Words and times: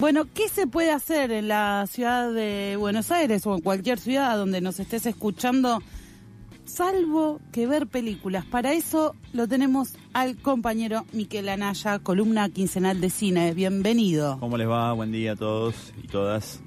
Bueno, 0.00 0.24
¿qué 0.32 0.48
se 0.48 0.66
puede 0.66 0.92
hacer 0.92 1.30
en 1.30 1.48
la 1.48 1.84
ciudad 1.86 2.32
de 2.32 2.76
Buenos 2.78 3.10
Aires 3.10 3.46
o 3.46 3.54
en 3.54 3.60
cualquier 3.60 3.98
ciudad 3.98 4.34
donde 4.34 4.62
nos 4.62 4.80
estés 4.80 5.04
escuchando? 5.04 5.82
Salvo 6.64 7.38
que 7.52 7.66
ver 7.66 7.86
películas. 7.86 8.46
Para 8.46 8.72
eso 8.72 9.14
lo 9.34 9.46
tenemos 9.46 9.92
al 10.14 10.38
compañero 10.38 11.04
Miquel 11.12 11.50
Anaya, 11.50 11.98
columna 11.98 12.48
quincenal 12.48 12.98
de 13.02 13.10
cine. 13.10 13.52
Bienvenido. 13.52 14.38
¿Cómo 14.40 14.56
les 14.56 14.70
va? 14.70 14.90
Buen 14.94 15.12
día 15.12 15.32
a 15.32 15.36
todos 15.36 15.92
y 16.02 16.06
todas. 16.06 16.62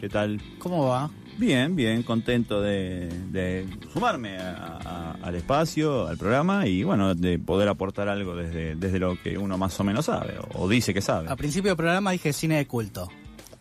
¿Qué 0.00 0.08
tal? 0.08 0.40
¿Cómo 0.58 0.86
va? 0.86 1.10
Bien, 1.38 1.76
bien, 1.76 2.02
contento 2.02 2.60
de, 2.60 3.08
de 3.30 3.64
sumarme 3.92 4.38
a- 4.38 4.78
a- 4.84 5.12
al 5.22 5.34
espacio, 5.36 6.08
al 6.08 6.18
programa 6.18 6.66
y 6.66 6.82
bueno, 6.82 7.14
de 7.14 7.38
poder 7.38 7.68
aportar 7.68 8.08
algo 8.08 8.34
desde, 8.34 8.74
desde 8.74 8.98
lo 8.98 9.16
que 9.22 9.38
uno 9.38 9.56
más 9.56 9.78
o 9.78 9.84
menos 9.84 10.06
sabe 10.06 10.34
o, 10.38 10.64
o 10.64 10.68
dice 10.68 10.92
que 10.92 11.00
sabe. 11.00 11.28
Al 11.28 11.36
principio 11.36 11.70
del 11.70 11.76
programa 11.76 12.10
dije 12.10 12.32
cine 12.32 12.56
de 12.56 12.66
culto. 12.66 13.08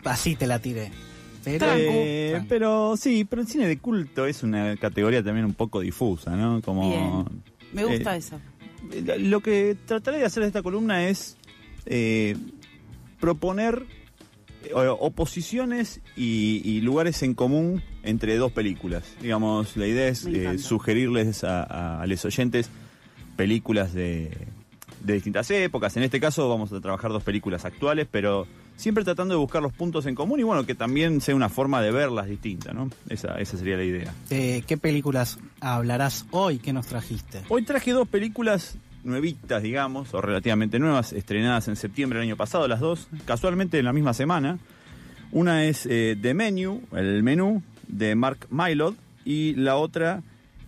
Así 0.04 0.36
te 0.36 0.48
la 0.48 0.60
tiré. 0.60 0.92
Pero, 1.44 1.66
Eh, 1.78 2.30
Trancu. 2.32 2.48
pero 2.50 2.98
sí, 2.98 3.24
pero 3.26 3.42
el 3.44 3.48
cine 3.48 3.68
de 3.68 3.78
culto 3.78 4.26
es 4.26 4.42
una 4.44 4.76
categoría 4.78 5.24
también 5.24 5.46
un 5.46 5.54
poco 5.54 5.80
difusa, 5.80 6.36
¿no? 6.36 6.62
Como 6.62 6.90
Bien. 6.90 7.44
Me 7.74 7.86
gusta 7.86 8.16
eh, 8.16 8.20
eso. 8.20 8.40
Lo 9.20 9.40
que 9.42 9.78
trataré 9.86 10.18
de 10.18 10.26
hacer 10.26 10.44
en 10.44 10.48
esta 10.48 10.62
columna 10.64 11.08
es 11.08 11.38
eh, 11.86 12.36
proponer 13.20 13.84
eh, 13.92 13.97
oposiciones 15.00 16.02
y, 16.16 16.62
y 16.64 16.82
lugares 16.82 17.24
en 17.24 17.34
común 17.34 17.82
entre 18.04 18.38
dos 18.38 18.52
películas. 18.52 19.04
Digamos, 19.22 19.76
la 19.78 19.88
idea 19.88 20.08
es 20.08 20.26
eh, 20.26 20.58
sugerirles 20.58 21.44
a, 21.44 21.64
a- 21.64 22.02
a 22.02 22.08
los 22.08 22.24
oyentes 22.26 22.70
películas 23.36 23.94
de, 23.94 24.32
de 25.04 25.14
distintas 25.14 25.50
épocas. 25.52 25.96
En 25.98 26.04
este 26.04 26.20
caso 26.20 26.50
vamos 26.50 26.72
a 26.74 26.82
trabajar 26.82 27.12
dos 27.12 27.24
películas 27.24 27.66
actuales, 27.66 28.08
pero 28.10 28.48
siempre 28.76 29.04
tratando 29.04 29.34
de 29.34 29.40
buscar 29.40 29.62
los 29.62 29.74
puntos 29.74 30.06
en 30.06 30.16
común 30.16 30.40
y 30.40 30.44
bueno, 30.44 30.66
que 30.66 30.76
también 30.76 31.22
sea 31.22 31.36
una 31.36 31.50
forma 31.50 31.82
de 31.82 31.92
verlas 31.92 32.28
distinta, 32.28 32.74
¿no? 32.74 32.90
Esa, 33.10 33.40
esa 33.40 33.58
sería 33.58 33.78
la 33.78 33.84
idea. 33.84 34.14
¿De 34.30 34.64
qué 34.68 34.78
películas 34.78 35.40
hablarás 35.62 36.26
hoy? 36.32 36.60
¿Qué 36.60 36.74
nos 36.74 36.88
trajiste? 36.88 37.42
Hoy 37.50 37.64
traje 37.64 37.92
dos 37.92 38.08
películas 38.08 38.78
nuevitas, 39.08 39.64
digamos, 39.64 40.14
o 40.14 40.22
relativamente 40.22 40.80
nuevas, 40.80 41.14
estrenadas 41.14 41.68
en 41.68 41.76
septiembre 41.76 42.20
del 42.20 42.28
año 42.28 42.38
pasado, 42.38 42.68
las 42.68 42.80
dos, 42.80 43.08
casualmente 43.26 43.80
en 43.80 43.86
la 43.86 43.94
misma 43.94 44.14
semana. 44.14 44.60
Una 45.32 45.66
es 45.66 45.86
eh, 45.90 46.18
The 46.22 46.34
Menu, 46.34 46.82
el 46.94 47.24
menú, 47.24 47.64
de 47.88 48.16
Mark 48.16 48.48
Mylod, 48.50 48.96
y 49.26 49.56
la 49.56 49.76
otra 49.78 50.22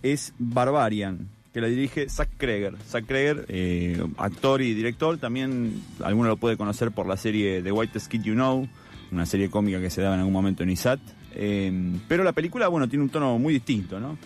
es 0.03 0.33
Barbarian, 0.39 1.29
que 1.53 1.61
la 1.61 1.67
dirige 1.67 2.09
Zack 2.09 2.29
Kreger. 2.37 2.75
Zack 2.87 3.05
Kreger, 3.05 3.45
eh, 3.49 4.03
actor 4.17 4.61
y 4.61 4.73
director, 4.73 5.17
también 5.17 5.81
alguno 6.03 6.29
lo 6.29 6.37
puede 6.37 6.57
conocer 6.57 6.91
por 6.91 7.07
la 7.07 7.17
serie 7.17 7.61
The 7.61 7.71
White 7.71 7.99
Kid 8.09 8.23
You 8.23 8.33
Know, 8.33 8.67
una 9.11 9.25
serie 9.25 9.49
cómica 9.49 9.79
que 9.79 9.89
se 9.89 10.01
daba 10.01 10.15
en 10.15 10.19
algún 10.21 10.33
momento 10.33 10.63
en 10.63 10.69
ISAT. 10.69 10.99
Eh, 11.35 11.71
pero 12.07 12.23
la 12.23 12.33
película, 12.33 12.67
bueno, 12.67 12.87
tiene 12.87 13.03
un 13.03 13.09
tono 13.09 13.37
muy 13.39 13.53
distinto, 13.53 13.99
¿no? 13.99 14.17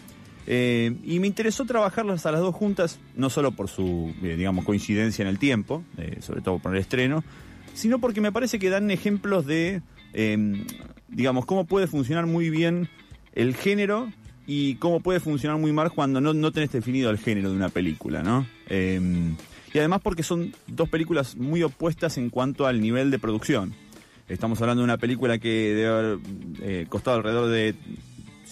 Eh, 0.45 0.95
y 1.03 1.19
me 1.19 1.27
interesó 1.27 1.66
trabajarlas 1.66 2.25
a 2.25 2.31
las 2.31 2.41
dos 2.41 2.53
juntas, 2.53 2.99
no 3.16 3.30
solo 3.30 3.52
por 3.52 3.69
su, 3.69 4.13
eh, 4.22 4.36
digamos, 4.36 4.66
coincidencia 4.66 5.23
en 5.23 5.30
el 5.30 5.39
tiempo, 5.39 5.83
eh, 5.97 6.17
sobre 6.22 6.41
todo 6.41 6.59
por 6.59 6.73
el 6.75 6.81
estreno, 6.81 7.23
sino 7.73 8.00
porque 8.00 8.22
me 8.22 8.31
parece 8.31 8.59
que 8.59 8.69
dan 8.69 8.91
ejemplos 8.91 9.45
de, 9.45 9.81
eh, 10.13 10.66
digamos, 11.08 11.45
cómo 11.45 11.66
puede 11.66 11.88
funcionar 11.88 12.25
muy 12.25 12.50
bien 12.50 12.89
el 13.33 13.55
género 13.55 14.11
y 14.45 14.75
cómo 14.75 15.00
puede 15.00 15.19
funcionar 15.19 15.58
muy 15.58 15.72
mal 15.72 15.91
cuando 15.91 16.19
no, 16.19 16.33
no 16.33 16.52
tenés 16.52 16.72
definido 16.72 17.09
el 17.09 17.17
género 17.17 17.50
de 17.50 17.55
una 17.55 17.69
película, 17.69 18.22
¿no? 18.22 18.45
Eh, 18.67 19.00
y 19.73 19.80
además 19.80 20.02
porque 20.03 20.22
son 20.22 20.53
dos 20.67 20.89
películas 20.89 21.35
muy 21.35 21.63
opuestas 21.63 22.17
en 22.17 22.30
cuanto 22.30 22.67
al 22.67 22.80
nivel 22.80 23.09
de 23.09 23.17
producción. 23.17 23.73
Estamos 24.28 24.61
hablando 24.61 24.81
de 24.81 24.85
una 24.85 24.97
película 24.97 25.39
que 25.39 25.73
debe 25.73 25.88
haber 25.88 26.88
costado 26.88 27.17
alrededor 27.17 27.50
de, 27.50 27.75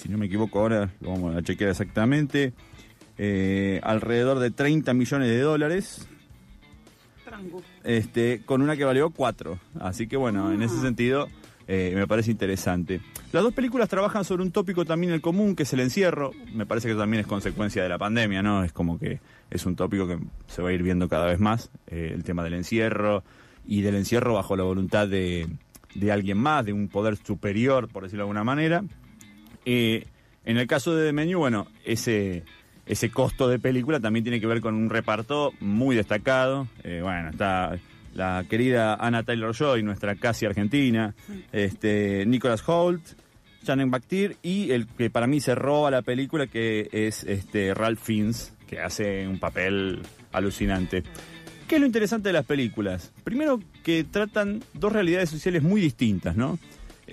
si 0.01 0.09
no 0.09 0.17
me 0.17 0.25
equivoco 0.25 0.59
ahora, 0.59 0.89
lo 0.99 1.11
vamos 1.11 1.35
a 1.35 1.43
chequear 1.43 1.69
exactamente, 1.69 2.53
eh, 3.19 3.79
alrededor 3.83 4.39
de 4.39 4.49
30 4.49 4.95
millones 4.95 5.27
de 5.27 5.39
dólares, 5.39 6.07
este, 7.83 8.41
con 8.43 8.63
una 8.63 8.75
que 8.75 8.83
valió 8.83 9.11
4. 9.11 9.59
Así 9.79 10.07
que 10.07 10.17
bueno, 10.17 10.51
en 10.51 10.63
ese 10.63 10.81
sentido 10.81 11.27
eh, 11.67 11.93
me 11.95 12.07
parece 12.07 12.31
interesante. 12.31 12.99
Las 13.31 13.43
dos 13.43 13.53
películas 13.53 13.89
trabajan 13.89 14.25
sobre 14.25 14.41
un 14.41 14.51
tópico 14.51 14.85
también 14.85 15.13
el 15.13 15.21
común, 15.21 15.55
que 15.55 15.63
es 15.63 15.73
el 15.73 15.81
encierro. 15.81 16.31
Me 16.51 16.65
parece 16.65 16.89
que 16.89 16.95
también 16.95 17.21
es 17.21 17.27
consecuencia 17.27 17.83
de 17.83 17.89
la 17.89 17.99
pandemia, 17.99 18.41
¿no? 18.41 18.63
Es 18.63 18.73
como 18.73 18.97
que 18.97 19.19
es 19.51 19.65
un 19.67 19.75
tópico 19.75 20.07
que 20.07 20.17
se 20.47 20.63
va 20.63 20.69
a 20.69 20.73
ir 20.73 20.81
viendo 20.81 21.07
cada 21.07 21.27
vez 21.27 21.39
más, 21.39 21.69
eh, 21.87 22.11
el 22.13 22.23
tema 22.23 22.43
del 22.43 22.55
encierro 22.55 23.23
y 23.65 23.81
del 23.81 23.95
encierro 23.95 24.33
bajo 24.33 24.55
la 24.55 24.63
voluntad 24.63 25.07
de, 25.07 25.47
de 25.93 26.11
alguien 26.11 26.39
más, 26.39 26.65
de 26.65 26.73
un 26.73 26.87
poder 26.87 27.17
superior, 27.17 27.87
por 27.87 28.03
decirlo 28.03 28.23
de 28.23 28.29
alguna 28.29 28.43
manera. 28.43 28.83
Eh, 29.65 30.05
en 30.45 30.57
el 30.57 30.67
caso 30.67 30.95
de 30.95 31.07
The 31.07 31.13
Menu, 31.13 31.39
bueno, 31.39 31.67
ese, 31.85 32.43
ese 32.85 33.11
costo 33.11 33.47
de 33.47 33.59
película 33.59 33.99
también 33.99 34.23
tiene 34.23 34.39
que 34.39 34.47
ver 34.47 34.61
con 34.61 34.75
un 34.75 34.89
reparto 34.89 35.53
muy 35.59 35.95
destacado. 35.95 36.67
Eh, 36.83 36.99
bueno, 37.03 37.29
está 37.29 37.77
la 38.13 38.43
querida 38.49 38.95
Anna 38.95 39.23
Taylor 39.23 39.55
Joy, 39.55 39.83
nuestra 39.83 40.15
casi 40.15 40.45
argentina, 40.45 41.15
este, 41.51 42.25
Nicholas 42.25 42.63
Holt, 42.67 43.01
Shannon 43.63 43.91
Baktir 43.91 44.37
y 44.41 44.71
el 44.71 44.87
que 44.87 45.09
para 45.09 45.27
mí 45.27 45.39
se 45.39 45.55
roba 45.55 45.91
la 45.91 46.01
película, 46.01 46.47
que 46.47 46.89
es 46.91 47.23
este, 47.23 47.73
Ralph 47.73 48.01
Fiennes, 48.01 48.53
que 48.67 48.79
hace 48.79 49.27
un 49.27 49.39
papel 49.39 50.01
alucinante. 50.31 51.03
¿Qué 51.67 51.75
es 51.75 51.81
lo 51.81 51.87
interesante 51.87 52.29
de 52.29 52.33
las 52.33 52.45
películas? 52.45 53.13
Primero 53.23 53.61
que 53.83 54.03
tratan 54.03 54.61
dos 54.73 54.91
realidades 54.91 55.29
sociales 55.29 55.63
muy 55.63 55.79
distintas, 55.79 56.35
¿no? 56.35 56.59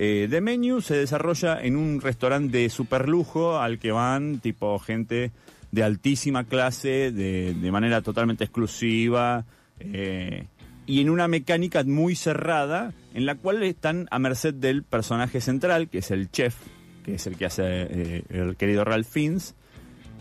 Eh, 0.00 0.28
The 0.30 0.40
Menu 0.40 0.80
se 0.80 0.94
desarrolla 0.94 1.60
en 1.60 1.74
un 1.74 2.00
restaurante 2.00 2.56
de 2.56 2.70
superlujo 2.70 3.58
al 3.58 3.80
que 3.80 3.90
van 3.90 4.38
tipo 4.38 4.78
gente 4.78 5.32
de 5.72 5.82
altísima 5.82 6.44
clase, 6.44 7.10
de, 7.10 7.52
de 7.52 7.72
manera 7.72 8.00
totalmente 8.00 8.44
exclusiva, 8.44 9.44
eh, 9.80 10.46
y 10.86 11.00
en 11.00 11.10
una 11.10 11.26
mecánica 11.26 11.82
muy 11.82 12.14
cerrada, 12.14 12.94
en 13.12 13.26
la 13.26 13.34
cual 13.34 13.60
están 13.64 14.06
a 14.12 14.20
merced 14.20 14.54
del 14.54 14.84
personaje 14.84 15.40
central, 15.40 15.88
que 15.88 15.98
es 15.98 16.12
el 16.12 16.30
chef, 16.30 16.54
que 17.04 17.16
es 17.16 17.26
el 17.26 17.36
que 17.36 17.46
hace 17.46 17.64
eh, 17.66 18.22
el 18.30 18.54
querido 18.54 18.84
Ralph 18.84 19.08
Fiennes. 19.08 19.56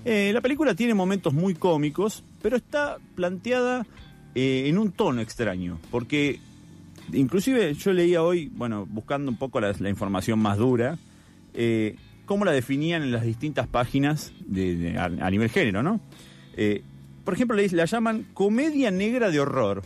Eh, 0.06 0.32
la 0.34 0.42
película 0.42 0.74
tiene 0.74 0.96
momentos 0.96 1.36
muy 1.36 1.54
cómicos, 1.54 2.24
pero 2.42 2.58
está 2.58 2.98
planteada 3.14 3.86
en 4.40 4.78
un 4.78 4.92
tono 4.92 5.22
extraño, 5.22 5.80
porque 5.90 6.40
inclusive 7.14 7.74
yo 7.74 7.94
leía 7.94 8.24
hoy, 8.24 8.50
bueno, 8.54 8.86
buscando 8.86 9.32
un 9.32 9.38
poco 9.38 9.60
la, 9.60 9.74
la 9.80 9.90
información 9.90 10.40
más 10.40 10.58
dura, 10.58 10.98
eh, 11.54 11.96
cómo 12.28 12.46
la 12.46 12.52
definían 12.52 13.02
en 13.02 13.12
las 13.12 13.24
distintas 13.24 13.68
páginas 13.68 14.32
de, 14.46 14.96
a, 15.00 15.32
nivel 15.32 15.50
género, 15.50 15.82
¿no? 15.82 16.00
Eh, 16.56 16.84
por 17.24 17.34
ejemplo, 17.34 17.58
la 17.58 17.86
llaman 17.86 18.28
comedia 18.34 18.92
negra 18.92 19.32
de 19.32 19.40
horror, 19.40 19.82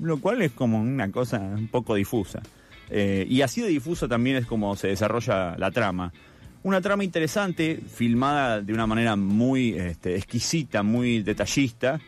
lo 0.00 0.18
cual 0.18 0.40
es 0.40 0.52
como 0.52 0.80
una 0.80 1.10
cosa 1.10 1.38
un 1.38 1.68
poco 1.68 1.94
difusa. 1.94 2.42
Eh, 2.90 3.26
y 3.28 3.42
así 3.42 3.60
de 3.60 3.68
difusa 3.68 4.08
también 4.08 4.36
es 4.36 4.46
como 4.46 4.74
se 4.76 4.88
desarrolla 4.88 5.56
la 5.58 5.70
trama. 5.70 6.12
Una 6.62 6.80
trama 6.80 7.04
interesante, 7.04 7.80
filmada 7.86 8.62
de 8.62 8.72
una 8.72 8.86
manera 8.86 9.16
muy 9.16 9.74
este, 9.74 10.16
exquisita, 10.16 10.82
muy 10.82 11.22
detallista, 11.22 12.00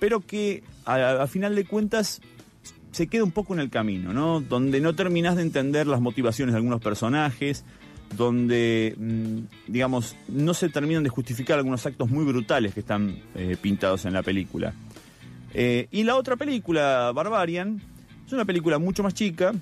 pero 0.00 0.20
que 0.20 0.64
a 0.84 1.26
final 1.28 1.54
de 1.54 1.64
cuentas 1.64 2.20
se 2.92 3.06
queda 3.08 3.24
un 3.24 3.32
poco 3.32 3.54
en 3.54 3.60
el 3.60 3.70
camino, 3.70 4.12
¿no? 4.12 4.40
Donde 4.40 4.80
no 4.80 4.94
terminás 4.94 5.36
de 5.36 5.42
entender 5.42 5.86
las 5.86 6.00
motivaciones 6.00 6.52
de 6.52 6.58
algunos 6.58 6.80
personajes, 6.80 7.64
donde, 8.16 8.94
mm, 8.96 9.72
digamos, 9.72 10.16
no 10.28 10.54
se 10.54 10.68
terminan 10.68 11.02
de 11.02 11.08
justificar 11.08 11.58
algunos 11.58 11.84
actos 11.86 12.10
muy 12.10 12.24
brutales 12.24 12.74
que 12.74 12.80
están 12.80 13.16
eh, 13.34 13.56
pintados 13.60 14.04
en 14.04 14.12
la 14.12 14.22
película. 14.22 14.74
Eh, 15.54 15.88
y 15.90 16.04
la 16.04 16.16
otra 16.16 16.36
película, 16.36 17.12
Barbarian, 17.14 17.80
es 18.26 18.32
una 18.32 18.44
película 18.44 18.78
mucho 18.78 19.02
más 19.02 19.14
chica, 19.14 19.52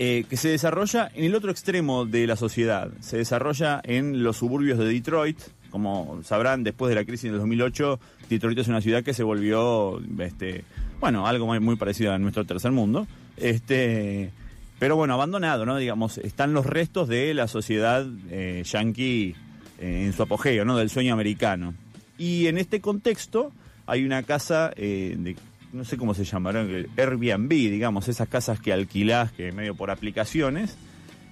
eh, 0.00 0.24
que 0.28 0.36
se 0.36 0.48
desarrolla 0.48 1.10
en 1.14 1.24
el 1.24 1.34
otro 1.34 1.50
extremo 1.50 2.04
de 2.04 2.26
la 2.26 2.36
sociedad. 2.36 2.90
Se 3.00 3.16
desarrolla 3.16 3.80
en 3.84 4.22
los 4.22 4.36
suburbios 4.36 4.78
de 4.78 4.86
Detroit. 4.86 5.38
Como 5.70 6.20
sabrán, 6.22 6.64
después 6.64 6.88
de 6.88 6.94
la 6.94 7.04
crisis 7.04 7.30
del 7.30 7.40
2008, 7.40 8.00
Detroit 8.30 8.58
es 8.58 8.68
una 8.68 8.80
ciudad 8.80 9.02
que 9.02 9.12
se 9.12 9.22
volvió, 9.22 10.00
este, 10.20 10.64
bueno, 11.00 11.26
algo 11.26 11.46
muy, 11.60 11.76
parecido 11.76 12.12
a 12.12 12.18
nuestro 12.18 12.44
tercer 12.44 12.72
mundo. 12.72 13.06
Este, 13.36 14.30
pero 14.78 14.96
bueno, 14.96 15.14
abandonado, 15.14 15.64
¿no? 15.66 15.76
Digamos, 15.76 16.18
están 16.18 16.52
los 16.52 16.66
restos 16.66 17.08
de 17.08 17.34
la 17.34 17.48
sociedad 17.48 18.06
eh, 18.30 18.62
yankee 18.64 19.34
eh, 19.78 20.04
en 20.06 20.12
su 20.12 20.22
apogeo, 20.22 20.64
¿no? 20.64 20.76
Del 20.76 20.90
sueño 20.90 21.12
americano. 21.12 21.74
Y 22.16 22.46
en 22.46 22.58
este 22.58 22.80
contexto 22.80 23.52
hay 23.86 24.04
una 24.04 24.22
casa 24.22 24.72
eh, 24.76 25.36
no 25.72 25.84
sé 25.84 25.96
cómo 25.96 26.14
se 26.14 26.24
llamará, 26.24 26.60
Airbnb, 26.96 27.48
digamos, 27.48 28.08
esas 28.08 28.28
casas 28.28 28.60
que 28.60 28.72
alquilás, 28.72 29.32
que 29.32 29.52
medio 29.52 29.74
por 29.74 29.90
aplicaciones, 29.90 30.76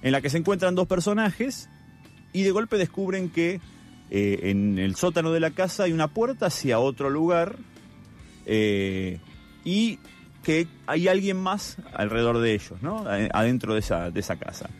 en 0.02 0.12
la 0.12 0.20
que 0.20 0.30
se 0.30 0.38
encuentran 0.38 0.74
dos 0.74 0.86
personajes 0.86 1.68
y 2.32 2.42
de 2.42 2.50
golpe 2.50 2.76
descubren 2.76 3.30
que 3.30 3.60
eh, 4.10 4.40
en 4.44 4.78
el 4.78 4.94
sótano 4.94 5.32
de 5.32 5.40
la 5.40 5.50
casa 5.50 5.84
hay 5.84 5.92
una 5.92 6.08
puerta 6.08 6.46
hacia 6.46 6.78
otro 6.78 7.10
lugar 7.10 7.56
y 9.66 9.98
que 10.44 10.68
hay 10.86 11.08
alguien 11.08 11.36
más 11.36 11.76
alrededor 11.92 12.38
de 12.38 12.54
ellos, 12.54 12.80
¿no? 12.80 13.04
Adentro 13.32 13.74
de 13.74 13.80
esa, 13.80 14.12
de 14.12 14.20
esa 14.20 14.36
casa. 14.36 14.70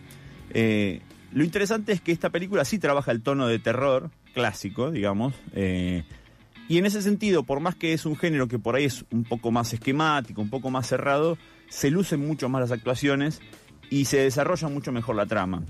Eh, 0.51 1.01
lo 1.33 1.43
interesante 1.43 1.93
es 1.93 2.01
que 2.01 2.13
esta 2.13 2.31
película 2.31 2.65
sí 2.65 2.79
trabaja 2.79 3.11
el 3.11 3.21
tono 3.21 3.49
de 3.49 3.59
terror 3.59 4.13
clásico, 4.33 4.93
digamos. 4.93 5.35
Eh, 5.53 6.05
y 6.69 6.79
en 6.79 6.87
ese 6.87 7.03
sentido, 7.03 7.43
por 7.43 7.59
más 7.59 7.75
que 7.75 7.93
es 7.93 8.07
un 8.07 8.17
género 8.17 8.47
que 8.47 8.61
por 8.61 8.77
ahí 8.77 8.85
es 8.85 9.05
un 9.11 9.25
poco 9.25 9.51
más 9.51 9.73
esquemático, 9.73 10.41
un 10.41 10.51
poco 10.51 10.71
más 10.71 10.87
cerrado, 10.87 11.37
se 11.69 11.91
lucen 11.91 12.25
mucho 12.25 12.49
más 12.49 12.61
las 12.61 12.71
actuaciones 12.71 13.41
y 13.91 14.05
se 14.05 14.19
desarrolla 14.19 14.69
mucho 14.69 14.93
mejor 14.93 15.17
la 15.17 15.27
trama. 15.27 15.65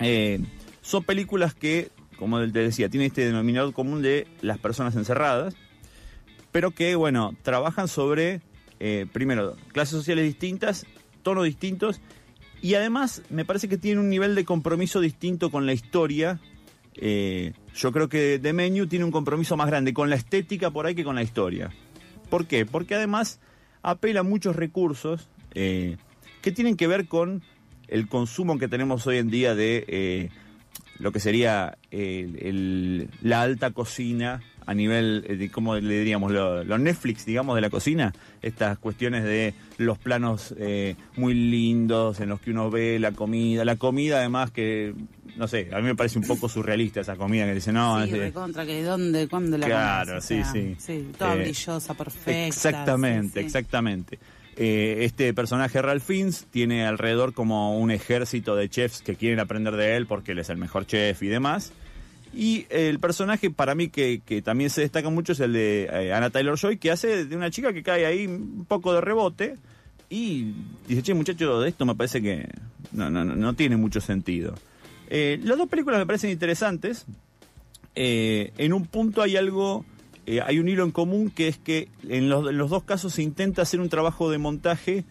Eh, 0.00 0.40
son 0.80 1.04
películas 1.04 1.54
que, 1.54 1.90
como 2.18 2.40
te 2.40 2.58
decía, 2.58 2.88
tienen 2.88 3.06
este 3.06 3.24
denominador 3.24 3.72
común 3.72 4.02
de 4.02 4.26
las 4.40 4.58
personas 4.58 4.96
encerradas, 4.96 5.54
pero 6.50 6.72
que, 6.72 6.96
bueno, 6.96 7.36
trabajan 7.42 7.88
sobre, 7.88 8.40
eh, 8.80 9.06
primero, 9.12 9.56
clases 9.72 9.96
sociales 9.98 10.24
distintas, 10.24 10.86
tonos 11.22 11.44
distintos, 11.44 12.00
y 12.60 12.74
además 12.74 13.22
me 13.30 13.44
parece 13.44 13.68
que 13.68 13.78
tiene 13.78 14.00
un 14.00 14.08
nivel 14.08 14.34
de 14.34 14.44
compromiso 14.44 15.00
distinto 15.00 15.50
con 15.50 15.66
la 15.66 15.72
historia. 15.72 16.40
Eh, 16.94 17.52
yo 17.74 17.92
creo 17.92 18.08
que 18.08 18.40
The 18.42 18.52
Menu 18.52 18.86
tiene 18.86 19.04
un 19.04 19.12
compromiso 19.12 19.56
más 19.56 19.68
grande 19.68 19.94
con 19.94 20.10
la 20.10 20.16
estética 20.16 20.70
por 20.70 20.86
ahí 20.86 20.94
que 20.94 21.04
con 21.04 21.14
la 21.14 21.22
historia. 21.22 21.70
¿Por 22.28 22.46
qué? 22.46 22.66
Porque 22.66 22.96
además 22.96 23.40
apela 23.82 24.20
a 24.20 24.24
muchos 24.24 24.56
recursos 24.56 25.28
eh, 25.54 25.96
que 26.42 26.50
tienen 26.50 26.76
que 26.76 26.88
ver 26.88 27.06
con 27.06 27.42
el 27.86 28.08
consumo 28.08 28.58
que 28.58 28.68
tenemos 28.68 29.06
hoy 29.06 29.18
en 29.18 29.30
día 29.30 29.54
de 29.54 30.30
lo 30.98 31.12
que 31.12 31.20
sería 31.20 31.78
la 31.90 33.42
alta 33.42 33.70
cocina 33.70 34.40
a 34.68 34.74
nivel, 34.74 35.24
eh, 35.26 35.36
de, 35.36 35.50
¿cómo 35.50 35.76
le 35.76 35.98
diríamos? 35.98 36.30
Los 36.30 36.80
Netflix, 36.80 37.24
digamos, 37.24 37.54
de 37.54 37.62
la 37.62 37.70
cocina. 37.70 38.12
Estas 38.42 38.76
cuestiones 38.78 39.24
de 39.24 39.54
los 39.78 39.96
planos 39.96 40.54
muy 41.16 41.32
lindos 41.34 42.20
en 42.20 42.28
los 42.28 42.40
que 42.40 42.50
uno 42.50 42.70
ve 42.70 42.98
la 42.98 43.12
comida. 43.12 43.64
La 43.64 43.76
comida, 43.76 44.18
además, 44.18 44.50
que, 44.50 44.94
no 45.36 45.48
sé, 45.48 45.70
a 45.72 45.78
mí 45.78 45.84
me 45.84 45.94
parece 45.94 46.18
un 46.18 46.26
poco 46.26 46.48
surrealista 46.48 47.00
esa 47.00 47.16
comida 47.16 47.46
que 47.46 47.54
dice, 47.54 47.72
no... 47.72 48.04
Sí, 48.04 48.10
de 48.10 48.32
contra, 48.32 48.66
que 48.66 48.82
dónde, 48.82 49.26
cuándo 49.26 49.56
la 49.56 49.66
Claro, 49.66 50.20
sí, 50.20 50.42
sí. 50.52 50.76
Sí, 50.78 51.12
toda 51.16 51.34
brillosa, 51.34 51.94
perfecta. 51.94 52.46
Exactamente, 52.46 53.40
exactamente. 53.40 54.18
Eh, 54.60 55.04
este 55.04 55.32
personaje 55.34 55.80
Ralph 55.80 56.02
Fiennes 56.02 56.46
tiene 56.50 56.84
alrededor 56.84 57.32
como 57.32 57.78
un 57.78 57.92
ejército 57.92 58.56
de 58.56 58.68
chefs 58.68 59.02
que 59.02 59.14
quieren 59.14 59.38
aprender 59.38 59.76
de 59.76 59.96
él 59.96 60.06
porque 60.06 60.32
él 60.32 60.40
es 60.40 60.50
el 60.50 60.56
mejor 60.56 60.84
chef 60.84 61.22
y 61.22 61.28
demás. 61.28 61.72
Y 62.32 62.66
el 62.70 62.98
personaje 63.00 63.50
para 63.50 63.74
mí 63.74 63.88
que, 63.88 64.20
también 64.44 64.70
se 64.70 64.82
destaca 64.82 65.08
mucho 65.10 65.32
es 65.32 65.40
el 65.40 65.52
de 65.52 65.88
eh, 65.90 66.12
Anna 66.12 66.30
Taylor 66.30 66.58
Joy, 66.58 66.76
que 66.76 66.90
hace 66.90 67.24
de 67.24 67.36
una 67.36 67.50
chica 67.50 67.72
que 67.72 67.82
cae 67.82 68.06
ahí 68.06 68.26
un 68.26 68.64
poco 68.68 68.92
de 68.92 69.00
rebote 69.00 69.56
y 70.10 70.52
dice, 70.86 71.02
che 71.02 71.14
muchacho, 71.14 71.60
de 71.60 71.68
esto 71.68 71.84
me 71.86 71.94
parece 71.94 72.22
que 72.22 72.48
no, 72.92 73.10
no, 73.10 73.24
no 73.24 73.54
tiene 73.54 73.76
mucho 73.76 74.00
sentido. 74.00 74.54
Eh, 75.08 75.40
las 75.42 75.56
dos 75.56 75.68
películas 75.68 75.98
me 75.98 76.06
parecen 76.06 76.30
interesantes. 76.30 77.06
en 77.94 78.72
un 78.72 78.86
punto 78.86 79.22
hay 79.22 79.36
algo 79.36 79.84
eh, 80.30 80.42
hay 80.44 80.58
un 80.58 80.68
hilo 80.68 80.84
en 80.84 80.90
común 80.90 81.30
que 81.30 81.48
es 81.48 81.56
que 81.56 81.88
en 82.06 82.28
los, 82.28 82.44
dos 82.68 82.84
casos 82.84 83.14
se 83.14 83.22
intenta 83.22 83.62
hacer 83.62 83.80
un 83.80 83.88
trabajo 83.88 84.30
de 84.30 84.36
montaje 84.36 85.06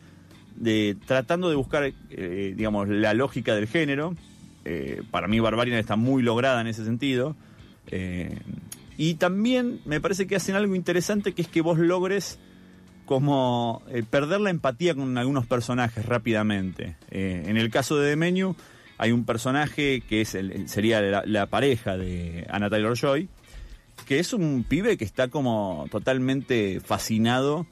de 0.56 0.96
tratando 1.08 1.50
de 1.50 1.56
buscar, 1.56 1.92
eh, 2.12 2.54
digamos, 2.56 2.88
la 2.88 3.16
lógica 3.16 3.56
del 3.56 3.66
género. 3.66 4.14
Eh, 4.70 5.02
para 5.12 5.28
mí 5.28 5.40
Barbarian 5.40 5.78
está 5.78 5.96
muy 5.96 6.22
lograda 6.22 6.60
en 6.62 6.68
ese 6.68 6.84
sentido. 6.84 7.36
y 8.98 9.14
también 9.14 9.80
me 9.86 10.02
parece 10.02 10.28
que 10.28 10.36
hacen 10.36 10.56
algo 10.56 10.76
interesante 10.76 11.32
que 11.34 11.42
es 11.42 11.48
que 11.48 11.62
vos 11.62 11.78
logres 11.78 12.38
como 13.06 13.82
perder 14.10 14.42
la 14.42 14.50
empatía 14.50 14.94
con 14.94 15.18
algunos 15.18 15.46
personajes 15.46 16.06
rápidamente. 16.06 16.98
en 17.12 17.56
el 17.56 17.70
caso 17.70 17.96
de 17.96 18.10
The 18.10 18.16
Menu 18.18 18.56
hay 18.98 19.14
un 19.14 19.24
personaje 19.24 20.02
que 20.02 20.20
es 20.22 20.38
sería 20.66 21.00
la, 21.00 21.24
la, 21.26 21.46
pareja 21.46 21.96
de 21.96 22.46
Anna 22.50 22.70
Taylor 22.70 22.98
Joy, 22.98 23.30
que 24.06 24.20
es 24.20 24.34
un 24.34 24.66
pibe 24.68 24.98
que 24.98 25.06
está 25.06 25.30
como 25.30 25.88
totalmente 25.92 26.82
fascinado 26.84 27.66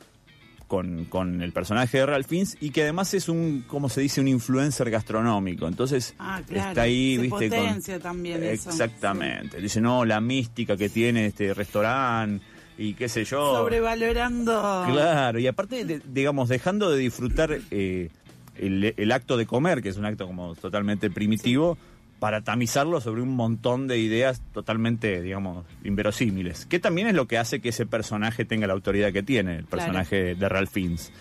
con, 0.67 1.41
el 1.41 1.51
personaje 1.51 1.99
de 1.99 2.05
Ralph 2.05 2.27
Fiennes 2.27 2.57
y 2.59 2.71
que 2.71 2.83
además 2.83 3.13
es 3.13 3.29
un, 3.29 3.63
como 3.67 3.89
se 3.89 4.01
dice, 4.01 4.21
un 4.21 4.27
influencer 4.27 4.89
gastronómico. 4.89 5.67
Entonces 5.67 6.15
ah, 6.19 6.41
está 6.49 6.81
ahí, 6.81 7.15
se 7.15 7.21
viste, 7.21 7.49
potencia 7.49 7.99
también 7.99 8.43
exactamente. 8.43 9.61
Dice 9.61 9.81
no, 9.81 10.05
la 10.05 10.19
mística 10.21 10.75
que 10.75 10.89
tiene 10.89 11.27
este 11.27 11.53
restaurante 11.53 12.43
y 12.77 12.93
qué 12.93 13.07
sé 13.09 13.23
yo. 13.23 13.55
Sobrevalorando. 13.55 14.85
Claro, 14.91 15.39
y 15.39 15.47
aparte, 15.47 16.01
digamos, 16.05 16.49
dejando 16.49 16.91
de 16.91 16.97
disfrutar 16.97 17.59
eh, 17.71 18.09
el, 18.57 19.11
acto 19.11 19.37
de 19.37 19.45
comer, 19.45 19.81
que 19.81 19.89
es 19.89 19.97
un 19.97 20.05
acto 20.05 20.27
como 20.27 20.55
totalmente 20.55 21.09
primitivo 21.09 21.77
para 22.19 22.41
tamizarlo 22.41 23.01
sobre 23.01 23.21
un 23.21 23.35
montón 23.35 23.87
de 23.87 23.99
ideas 23.99 24.41
totalmente, 24.53 25.21
digamos, 25.21 25.65
inverosímiles. 25.83 26.65
Que 26.65 26.79
también 26.79 27.07
es 27.07 27.13
lo 27.13 27.27
que 27.27 27.37
hace 27.37 27.59
que 27.59 27.69
ese 27.69 27.85
personaje 27.85 28.45
tenga 28.45 28.67
la 28.67 28.73
autoridad 28.73 29.11
que 29.11 29.23
tiene, 29.23 29.57
el 29.57 29.65
personaje 29.65 30.35
de 30.35 30.49
Ralph 30.49 30.71
Fiennes. 30.71 31.11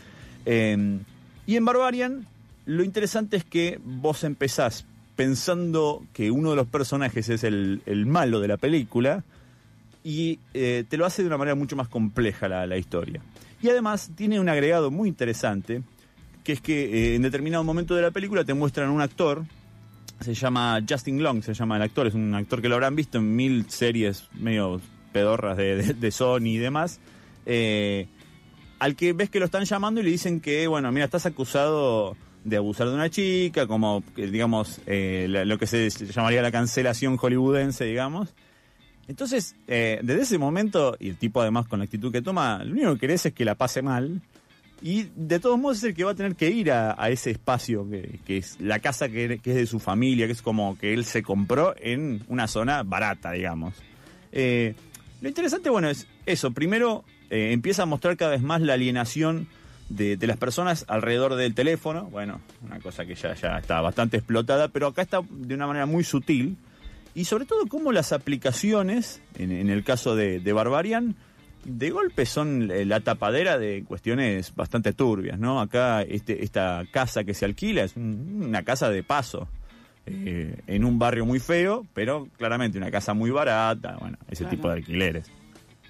Em, 0.46 1.00
y 1.46 1.56
en 1.56 1.64
Barbarian, 1.64 2.26
lo 2.66 2.84
interesante 2.84 3.36
es 3.36 3.44
que 3.44 3.80
vos 3.84 4.24
empezás 4.24 4.86
pensando 5.16 6.04
que 6.12 6.30
uno 6.30 6.50
de 6.50 6.56
los 6.56 6.66
personajes 6.66 7.28
es 7.28 7.44
el, 7.44 7.82
malo 8.06 8.40
de 8.40 8.48
la 8.48 8.56
película 8.56 9.24
y 10.02 10.38
eh, 10.54 10.84
te 10.88 10.96
lo 10.96 11.06
hace 11.06 11.22
de 11.22 11.28
una 11.28 11.38
manera 11.38 11.54
mucho 11.54 11.76
más 11.76 11.88
compleja 11.88 12.48
la, 12.48 12.76
historia. 12.76 13.20
Y 13.62 13.68
además 13.68 14.10
tiene 14.14 14.40
un 14.40 14.48
agregado 14.48 14.90
muy 14.90 15.08
interesante, 15.08 15.82
que 16.42 16.52
es 16.52 16.60
que 16.60 16.84
eh, 16.84 17.14
en 17.14 17.22
determinado 17.22 17.64
momento 17.64 17.94
de 17.94 18.02
la 18.02 18.10
película 18.10 18.44
te 18.44 18.54
muestran 18.54 18.90
un 18.90 19.00
actor 19.00 19.44
se 20.24 20.34
llama 20.34 20.80
Justin 20.88 21.22
Long, 21.22 21.42
se 21.42 21.54
llama 21.54 21.76
el 21.76 21.82
actor, 21.82 22.06
es 22.06 22.14
un 22.14 22.34
actor 22.34 22.62
que 22.62 22.68
lo 22.68 22.74
habrán 22.74 22.96
visto 22.96 23.18
en 23.18 23.36
mil 23.36 23.70
series 23.70 24.28
medio 24.32 24.80
pedorras 25.12 25.56
de, 25.56 26.10
Sony 26.10 26.46
y 26.46 26.58
demás. 26.58 26.98
Eh, 27.46 28.08
al 28.78 28.96
que 28.96 29.12
ves 29.12 29.30
que 29.30 29.38
lo 29.38 29.44
están 29.44 29.64
llamando 29.64 30.00
y 30.00 30.04
le 30.04 30.10
dicen 30.10 30.40
que, 30.40 30.66
bueno, 30.66 30.90
mira, 30.90 31.04
estás 31.04 31.26
acusado 31.26 32.16
de 32.42 32.56
abusar 32.56 32.88
de 32.88 32.94
una 32.94 33.08
chica, 33.08 33.66
como, 33.66 34.02
digamos, 34.16 34.80
eh, 34.86 35.26
lo 35.28 35.58
que 35.58 35.66
se 35.66 35.88
llamaría 35.90 36.42
la 36.42 36.50
cancelación 36.50 37.16
hollywoodense, 37.16 37.84
digamos. 37.84 38.34
Entonces, 39.06 39.54
eh, 39.66 40.00
desde 40.02 40.22
ese 40.22 40.38
momento, 40.38 40.96
y 40.98 41.10
el 41.10 41.16
tipo 41.16 41.40
además 41.40 41.68
con 41.68 41.78
la 41.78 41.84
actitud 41.84 42.10
que 42.10 42.22
toma, 42.22 42.64
lo 42.64 42.72
único 42.72 42.94
que 42.94 43.00
querés 43.00 43.26
es 43.26 43.34
que 43.34 43.44
la 43.44 43.54
pase 43.54 43.82
mal 43.82 44.22
y 44.86 45.08
de 45.16 45.40
todos 45.40 45.58
modos 45.58 45.78
es 45.78 45.84
el 45.84 45.94
que 45.94 46.04
va 46.04 46.10
a 46.10 46.14
tener 46.14 46.36
que 46.36 46.50
ir 46.50 46.70
a, 46.70 47.08
ese 47.08 47.30
espacio, 47.30 47.88
que, 47.88 48.36
es 48.36 48.60
la 48.60 48.80
casa 48.80 49.08
que, 49.08 49.40
es 49.42 49.54
de 49.54 49.66
su 49.66 49.80
familia, 49.80 50.26
que 50.26 50.34
es 50.34 50.42
como 50.42 50.76
que 50.76 50.92
él 50.92 51.06
se 51.06 51.22
compró 51.22 51.74
en 51.80 52.22
una 52.28 52.46
zona 52.48 52.82
barata, 52.82 53.32
digamos. 53.32 53.72
Eh, 54.30 54.74
lo 55.22 55.28
interesante, 55.28 55.70
bueno, 55.70 55.88
es 55.88 56.06
eso. 56.26 56.50
Primero, 56.50 57.02
eh, 57.30 57.52
empieza 57.52 57.84
a 57.84 57.86
mostrar 57.86 58.18
cada 58.18 58.32
vez 58.32 58.42
más 58.42 58.60
la 58.60 58.74
alienación 58.74 59.48
de, 59.88 60.18
las 60.20 60.36
personas 60.36 60.84
alrededor 60.86 61.36
del 61.36 61.54
teléfono. 61.54 62.04
Bueno, 62.10 62.42
una 62.60 62.78
cosa 62.78 63.06
que 63.06 63.14
ya, 63.14 63.32
está 63.32 63.80
bastante 63.80 64.18
explotada, 64.18 64.68
pero 64.68 64.88
acá 64.88 65.00
está 65.00 65.22
de 65.30 65.54
una 65.54 65.66
manera 65.66 65.86
muy 65.86 66.04
sutil. 66.04 66.58
Y 67.14 67.24
sobre 67.24 67.46
todo 67.46 67.64
cómo 67.68 67.90
las 67.90 68.12
aplicaciones, 68.12 69.22
en, 69.38 69.70
el 69.70 69.82
caso 69.82 70.14
de, 70.14 70.40
de 70.40 70.52
Barbarian, 70.52 71.16
de 71.64 71.90
golpe 71.90 72.26
son 72.26 72.68
la 72.68 73.00
tapadera 73.00 73.58
de 73.58 73.84
cuestiones 73.84 74.54
bastante 74.54 74.92
turbias, 74.92 75.38
¿no? 75.38 75.60
Acá 75.60 76.02
este, 76.02 76.44
esta 76.44 76.84
casa 76.90 77.24
que 77.24 77.34
se 77.34 77.44
alquila 77.44 77.84
es 77.84 77.96
una 77.96 78.62
casa 78.62 78.90
de 78.90 79.02
paso, 79.02 79.48
eh, 80.06 80.60
en 80.66 80.84
un 80.84 80.98
barrio 80.98 81.24
muy 81.24 81.40
feo, 81.40 81.86
pero 81.94 82.28
claramente 82.36 82.76
una 82.76 82.90
casa 82.90 83.14
muy 83.14 83.30
barata, 83.30 83.96
bueno, 84.00 84.18
ese 84.28 84.44
tipo 84.44 84.68
de 84.68 84.74
alquileres. 84.74 85.30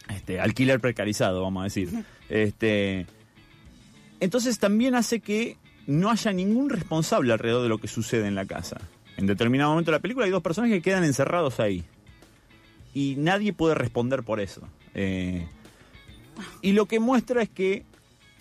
Este, 0.08 0.38
alquiler 0.38 0.80
precarizado, 0.80 1.42
vamos 1.42 1.60
a 1.62 1.64
decir. 1.64 1.90
Este, 2.30 3.06
entonces 4.18 4.58
también 4.58 4.94
hace 4.94 5.20
que 5.20 5.58
no 5.86 6.10
haya 6.10 6.32
ningún 6.32 6.70
responsable 6.70 7.30
alrededor 7.34 7.62
de 7.62 7.68
lo 7.68 7.76
que 7.76 7.86
sucede 7.86 8.26
en 8.26 8.34
la 8.34 8.46
casa. 8.46 8.80
En 9.18 9.26
determinado 9.26 9.70
momento 9.70 9.90
de 9.90 9.98
la 9.98 10.02
película 10.02 10.24
hay 10.24 10.32
dos 10.32 10.42
personas 10.42 10.70
que 10.70 10.80
quedan 10.80 11.04
encerrados 11.04 11.60
ahí. 11.60 11.84
Y 12.94 13.16
nadie 13.18 13.52
puede 13.52 13.74
responder 13.74 14.22
por 14.22 14.40
eso. 14.40 14.62
Eh, 14.94 15.46
y 16.62 16.72
lo 16.72 16.86
que 16.86 17.00
muestra 17.00 17.42
es 17.42 17.48
que, 17.48 17.84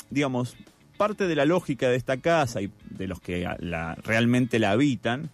digamos, 0.09 0.55
parte 0.97 1.27
de 1.27 1.35
la 1.35 1.45
lógica 1.45 1.89
de 1.89 1.95
esta 1.95 2.17
casa 2.17 2.61
y 2.61 2.71
de 2.89 3.07
los 3.07 3.19
que 3.19 3.47
la, 3.59 3.95
realmente 3.95 4.59
la 4.59 4.71
habitan, 4.71 5.29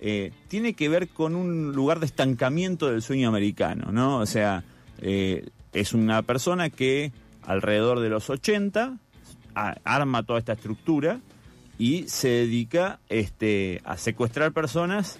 eh, 0.00 0.32
tiene 0.48 0.74
que 0.74 0.88
ver 0.88 1.08
con 1.08 1.34
un 1.34 1.72
lugar 1.72 2.00
de 2.00 2.06
estancamiento 2.06 2.90
del 2.90 3.00
sueño 3.00 3.28
americano, 3.28 3.90
¿no? 3.92 4.18
O 4.18 4.26
sea, 4.26 4.64
eh, 5.00 5.48
es 5.72 5.94
una 5.94 6.22
persona 6.22 6.70
que 6.70 7.12
alrededor 7.42 8.00
de 8.00 8.08
los 8.08 8.28
80 8.28 8.98
arma 9.54 10.22
toda 10.24 10.40
esta 10.40 10.54
estructura 10.54 11.20
y 11.78 12.04
se 12.08 12.28
dedica 12.28 13.00
este, 13.08 13.80
a 13.84 13.96
secuestrar 13.96 14.52
personas 14.52 15.18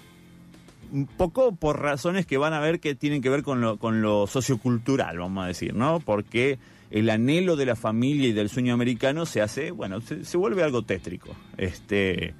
un 0.91 1.07
poco 1.07 1.55
por 1.55 1.81
razones 1.81 2.25
que 2.25 2.37
van 2.37 2.53
a 2.53 2.59
ver 2.59 2.79
que 2.79 2.95
tienen 2.95 3.21
que 3.21 3.29
ver 3.29 3.43
con 3.43 3.61
lo, 3.61 3.77
con 3.77 4.01
lo 4.01 4.27
sociocultural, 4.27 5.17
vamos 5.17 5.43
a 5.43 5.47
decir, 5.47 5.73
¿no? 5.73 5.99
Porque 5.99 6.59
el 6.95 7.09
anhelo 7.09 7.57
de 7.57 7.65
la 7.65 7.75
familia 7.75 8.29
y 8.29 8.31
del 8.31 8.47
sueño 8.47 8.73
americano 8.73 9.25
se 9.25 9.41
hace, 9.41 9.71
bueno, 9.71 9.99
se, 9.99 10.37
vuelve 10.37 10.63
algo 10.63 10.83
tétrico. 10.83 11.35
Este, 11.57 12.33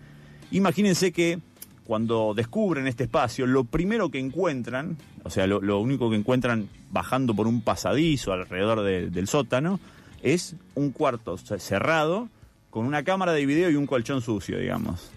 imagínense 0.49 1.11
que 1.11 1.39
cuando 1.83 2.33
descubren 2.33 2.87
este 2.87 3.03
espacio, 3.03 3.47
lo 3.47 3.65
primero 3.65 4.09
que 4.09 4.17
encuentran, 4.17 4.95
o 5.25 5.29
sea, 5.29 5.45
lo, 5.45 5.79
único 5.81 6.09
que 6.09 6.15
encuentran 6.15 6.69
bajando 6.89 7.35
por 7.35 7.47
un 7.47 7.63
pasadizo 7.63 8.31
alrededor 8.31 8.83
del 8.83 9.27
sótano, 9.27 9.81
es 10.23 10.55
un 10.73 10.91
cuarto 10.91 11.37
cerrado 11.37 12.29
con 12.69 12.85
una 12.85 13.03
cámara 13.03 13.33
de 13.33 13.45
video 13.45 13.69
y 13.69 13.75
un 13.75 13.85
colchón 13.85 14.21
sucio, 14.21 14.57
digamos. 14.57 15.11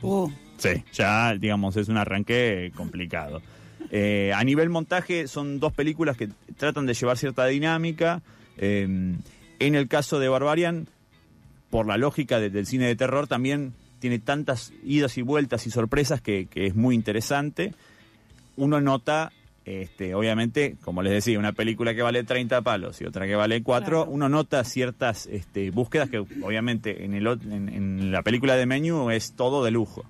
Uh. 0.00 0.30
Sí, 0.56 0.82
ya, 0.94 1.34
digamos, 1.34 1.76
es 1.76 1.88
un 1.88 1.98
arranque 1.98 2.72
complicado. 2.74 3.42
Eh, 3.90 4.32
a 4.34 4.42
nivel 4.44 4.70
montaje, 4.70 5.28
son 5.28 5.60
dos 5.60 5.74
películas 5.74 6.16
que 6.16 6.30
tratan 6.56 6.86
de 6.86 6.94
llevar 6.94 7.18
cierta 7.18 7.44
dinámica. 7.44 8.22
Eh, 8.58 9.16
en 9.58 9.74
el 9.74 9.88
caso 9.88 10.18
de 10.18 10.28
Barbarian, 10.28 10.88
por 11.70 11.86
la 11.86 11.96
lógica 11.96 12.40
del 12.40 12.66
cine 12.66 12.86
de 12.86 12.96
terror, 12.96 13.28
también 13.28 13.72
tiene 13.98 14.18
tantas 14.18 14.72
idas 14.84 15.16
y 15.16 15.22
vueltas 15.22 15.66
y 15.66 15.70
sorpresas 15.70 16.20
que, 16.20 16.48
es 16.54 16.74
muy 16.74 16.94
interesante. 16.94 17.72
Uno 18.56 18.80
nota, 18.80 19.32
este, 19.64 20.16
obviamente, 20.16 20.74
como 20.82 21.02
les 21.02 21.12
decía, 21.12 21.38
una 21.38 21.52
película 21.52 21.94
que 21.94 22.02
vale 22.02 22.24
30 22.24 22.62
palos 22.62 23.00
y 23.00 23.04
otra 23.04 23.26
que 23.28 23.36
vale 23.36 23.62
4, 23.62 24.06
uno 24.06 24.28
nota 24.28 24.64
ciertas 24.64 25.26
este, 25.26 25.70
búsquedas 25.70 26.10
que 26.10 26.18
obviamente 26.18 27.04
en, 27.04 27.14
el, 27.14 27.26
en, 27.28 28.10
la 28.10 28.22
película 28.22 28.56
de 28.56 28.66
Menú 28.66 29.10
es 29.10 29.34
todo 29.34 29.64
de 29.64 29.70
lujo. 29.70 30.04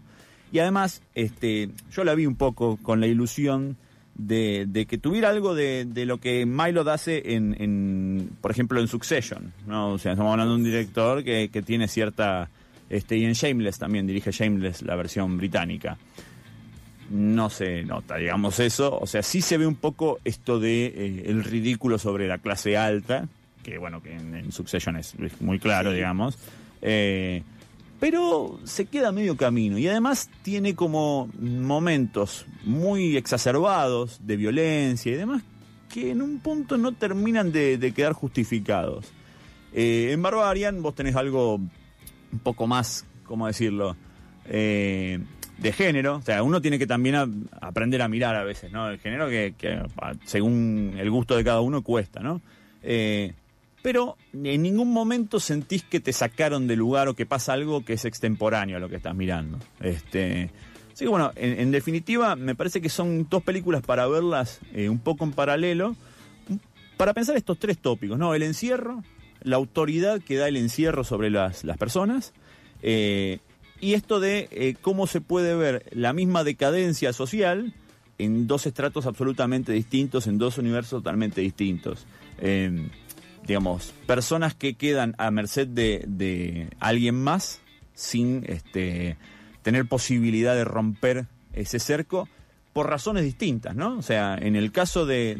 Y 0.50 0.60
además, 0.60 1.02
este, 1.14 1.68
yo 1.92 2.04
la 2.04 2.14
vi 2.14 2.24
un 2.24 2.36
poco 2.36 2.78
con 2.78 3.00
la 3.00 3.06
ilusión 3.06 3.76
de, 4.14 4.86
que 4.88 4.98
tuviera 4.98 5.30
algo 5.30 5.54
de, 5.54 5.86
lo 6.06 6.18
que 6.18 6.46
Milo 6.46 6.88
hace 6.90 7.34
en, 7.34 8.30
por 8.40 8.50
ejemplo, 8.50 8.80
en 8.80 8.88
Succession. 8.88 9.52
¿no? 9.66 9.92
O 9.92 9.98
sea, 9.98 10.12
estamos 10.12 10.32
hablando 10.32 10.54
de 10.54 10.58
un 10.58 10.64
director 10.64 11.24
que, 11.24 11.50
que 11.52 11.62
tiene 11.62 11.88
cierta 11.88 12.48
este, 12.92 13.16
y 13.16 13.24
en 13.24 13.32
Shameless 13.32 13.78
también 13.78 14.06
dirige 14.06 14.30
Shameless 14.32 14.82
la 14.82 14.94
versión 14.96 15.38
británica. 15.38 15.96
No 17.08 17.48
se 17.48 17.82
nota, 17.84 18.16
digamos 18.16 18.60
eso. 18.60 18.98
O 18.98 19.06
sea, 19.06 19.22
sí 19.22 19.40
se 19.40 19.56
ve 19.56 19.66
un 19.66 19.76
poco 19.76 20.18
esto 20.24 20.60
de 20.60 20.86
eh, 20.86 21.22
el 21.26 21.42
ridículo 21.42 21.98
sobre 21.98 22.28
la 22.28 22.36
clase 22.36 22.76
alta, 22.76 23.28
que 23.62 23.78
bueno, 23.78 24.02
que 24.02 24.12
en, 24.12 24.52
Succession 24.52 24.96
es, 24.96 25.14
muy 25.40 25.58
claro, 25.58 25.90
digamos. 25.90 26.38
Eh, 26.82 27.42
pero 28.02 28.58
se 28.64 28.86
queda 28.86 29.12
medio 29.12 29.36
camino 29.36 29.78
y 29.78 29.86
además 29.86 30.28
tiene 30.42 30.74
como 30.74 31.30
momentos 31.38 32.46
muy 32.64 33.16
exacerbados 33.16 34.18
de 34.26 34.36
violencia 34.36 35.12
y 35.12 35.14
demás 35.14 35.44
que 35.88 36.10
en 36.10 36.20
un 36.20 36.40
punto 36.40 36.76
no 36.78 36.90
terminan 36.90 37.52
de, 37.52 37.92
quedar 37.94 38.12
justificados. 38.12 39.12
Eh, 39.72 40.10
en 40.10 40.20
Barbarian 40.20 40.82
vos 40.82 40.96
tenés 40.96 41.14
algo 41.14 41.54
un 41.54 42.38
poco 42.42 42.66
más, 42.66 43.06
¿cómo 43.22 43.46
decirlo? 43.46 43.96
Eh, 44.46 45.20
de 45.58 45.72
género, 45.72 46.16
o 46.16 46.22
sea, 46.22 46.42
uno 46.42 46.60
tiene 46.60 46.80
que 46.80 46.88
también 46.88 47.46
aprender 47.60 48.02
a 48.02 48.08
mirar 48.08 48.34
a 48.34 48.42
veces, 48.42 48.72
¿no? 48.72 48.90
El 48.90 48.98
género 48.98 49.28
que, 49.28 49.54
según 50.24 50.94
el 50.98 51.08
gusto 51.08 51.36
de 51.36 51.44
cada 51.44 51.60
uno 51.60 51.82
cuesta, 51.82 52.18
¿no? 52.18 52.40
Eh, 52.82 53.32
pero 53.82 54.16
en 54.32 54.62
ningún 54.62 54.92
momento 54.92 55.40
sentís 55.40 55.82
que 55.82 56.00
te 56.00 56.12
sacaron 56.12 56.68
de 56.68 56.76
lugar 56.76 57.08
o 57.08 57.14
que 57.14 57.26
pasa 57.26 57.52
algo 57.52 57.84
que 57.84 57.94
es 57.94 58.04
extemporáneo 58.04 58.76
a 58.76 58.80
lo 58.80 58.88
que 58.88 58.96
estás 58.96 59.14
mirando. 59.14 59.58
Este, 59.80 60.50
así 60.92 61.04
que 61.04 61.08
bueno, 61.08 61.32
en, 61.34 61.70
definitiva 61.72 62.36
me 62.36 62.54
parece 62.54 62.80
que 62.80 62.88
son 62.88 63.26
dos 63.28 63.42
películas 63.42 63.82
para 63.82 64.06
verlas 64.06 64.60
eh, 64.72 64.88
un 64.88 65.00
poco 65.00 65.24
en 65.24 65.32
paralelo, 65.32 65.96
para 66.96 67.12
pensar 67.12 67.36
estos 67.36 67.58
tres 67.58 67.78
tópicos, 67.78 68.16
¿no? 68.18 68.34
El 68.34 68.44
encierro, 68.44 69.02
la 69.42 69.56
autoridad 69.56 70.20
que 70.20 70.36
da 70.36 70.46
el 70.46 70.56
encierro 70.56 71.02
sobre 71.02 71.30
las, 71.30 71.64
personas. 71.76 72.32
Eh, 72.82 73.40
y 73.80 73.94
esto 73.94 74.20
de 74.20 74.48
eh, 74.52 74.76
cómo 74.80 75.08
se 75.08 75.20
puede 75.20 75.56
ver 75.56 75.86
la 75.90 76.12
misma 76.12 76.44
decadencia 76.44 77.12
social 77.12 77.74
en 78.18 78.46
dos 78.46 78.66
estratos 78.66 79.06
absolutamente 79.06 79.72
distintos, 79.72 80.28
en 80.28 80.38
dos 80.38 80.58
universos 80.58 81.02
totalmente 81.02 81.40
distintos. 81.40 82.06
Digamos, 83.46 83.92
personas 84.06 84.54
que 84.54 84.74
quedan 84.74 85.14
a 85.18 85.30
merced 85.30 85.66
de, 85.66 86.04
de 86.06 86.68
alguien 86.80 87.14
más 87.14 87.60
sin 87.94 88.44
este, 88.46 89.16
tener 89.62 89.86
posibilidad 89.86 90.54
de 90.54 90.64
romper 90.64 91.26
ese 91.52 91.78
cerco 91.78 92.28
por 92.72 92.88
razones 92.88 93.24
distintas, 93.24 93.76
¿no? 93.76 93.98
O 93.98 94.02
sea, 94.02 94.36
en 94.40 94.56
el 94.56 94.72
caso 94.72 95.04
de, 95.04 95.36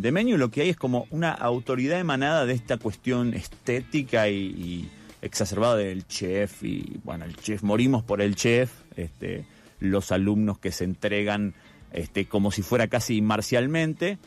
de, 0.00 0.12
Menio 0.12 0.38
lo 0.38 0.50
que 0.50 0.62
hay 0.62 0.70
es 0.70 0.76
como 0.76 1.06
una 1.10 1.32
autoridad 1.32 1.98
emanada 1.98 2.46
de 2.46 2.54
esta 2.54 2.76
cuestión 2.76 3.34
estética 3.34 4.28
y, 4.28 4.88
exacerbada 5.20 5.76
del 5.76 6.06
chef 6.06 6.62
y, 6.62 7.00
bueno, 7.02 7.24
el 7.24 7.34
chef, 7.36 7.62
morimos 7.62 8.04
por 8.04 8.20
el 8.20 8.36
chef, 8.36 8.70
este, 8.96 9.44
los 9.80 10.12
alumnos 10.12 10.58
que 10.58 10.70
se 10.70 10.84
entregan 10.84 11.54
este, 11.92 12.26
como 12.26 12.52
si 12.52 12.62
fuera 12.62 12.86
casi 12.86 13.20
marcialmente, 13.20 14.18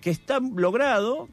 que 0.00 0.08
está 0.08 0.40
logrado, 0.40 1.28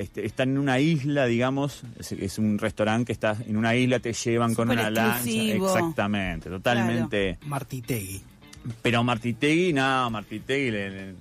este, 0.00 0.24
están 0.24 0.50
en 0.50 0.58
una 0.58 0.78
isla, 0.80 1.26
digamos, 1.26 1.82
es, 1.98 2.38
un 2.38 2.58
restaurante 2.58 3.06
que 3.06 3.12
está 3.12 3.36
en 3.46 3.56
una 3.56 3.76
isla, 3.76 3.98
te 4.00 4.14
llevan 4.14 4.54
con 4.54 4.70
una 4.70 4.90
lancha, 4.90 5.30
exactamente, 5.30 6.48
totalmente... 6.48 7.38
Martitegui. 7.44 8.22
Pero 8.80 9.04
Martitegui, 9.04 9.74
no, 9.74 10.08
Martitegui 10.08 10.70
le, 10.70 11.14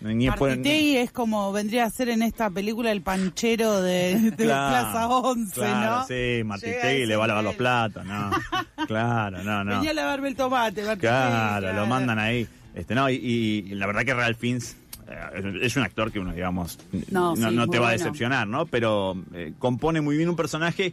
Martitegui 0.00 0.96
es 0.96 1.12
como 1.12 1.52
vendría 1.52 1.84
a 1.84 1.90
ser 1.90 2.08
en 2.08 2.22
esta 2.22 2.48
película 2.48 2.92
el 2.92 3.02
panchero 3.02 3.82
de, 3.82 4.32
Plaza 4.38 5.06
11, 5.06 5.60
¿no? 5.60 6.06
Sí, 6.06 6.44
Martitegui 6.44 7.04
le 7.04 7.16
va 7.16 7.24
a 7.24 7.28
lavar 7.28 7.44
los 7.44 7.54
platos, 7.56 8.06
¿no? 8.06 8.30
claro, 8.86 9.44
no, 9.44 9.64
no. 9.64 9.76
Venía 9.76 9.90
a 9.90 9.94
lavarme 9.94 10.28
el 10.28 10.36
tomate, 10.36 10.82
Martitegui. 10.82 11.00
Claro, 11.00 11.74
lo 11.74 11.86
mandan 11.86 12.18
ahí. 12.18 12.48
Este, 12.74 12.94
no, 12.94 13.08
y, 13.08 13.62
la 13.74 13.86
verdad 13.86 14.04
que 14.04 14.14
Ralph 14.14 14.42
eh, 14.42 14.58
es 15.60 15.76
un 15.76 15.82
actor 15.82 16.10
que 16.10 16.18
uno, 16.18 16.32
digamos, 16.32 16.78
no, 17.10 17.34
no, 17.36 17.68
te 17.68 17.78
va 17.78 17.90
a 17.90 17.92
decepcionar, 17.92 18.46
¿no? 18.46 18.66
Pero 18.66 19.16
eh, 19.34 19.52
compone 19.58 20.00
muy 20.00 20.16
bien 20.16 20.28
un 20.28 20.36
personaje. 20.36 20.92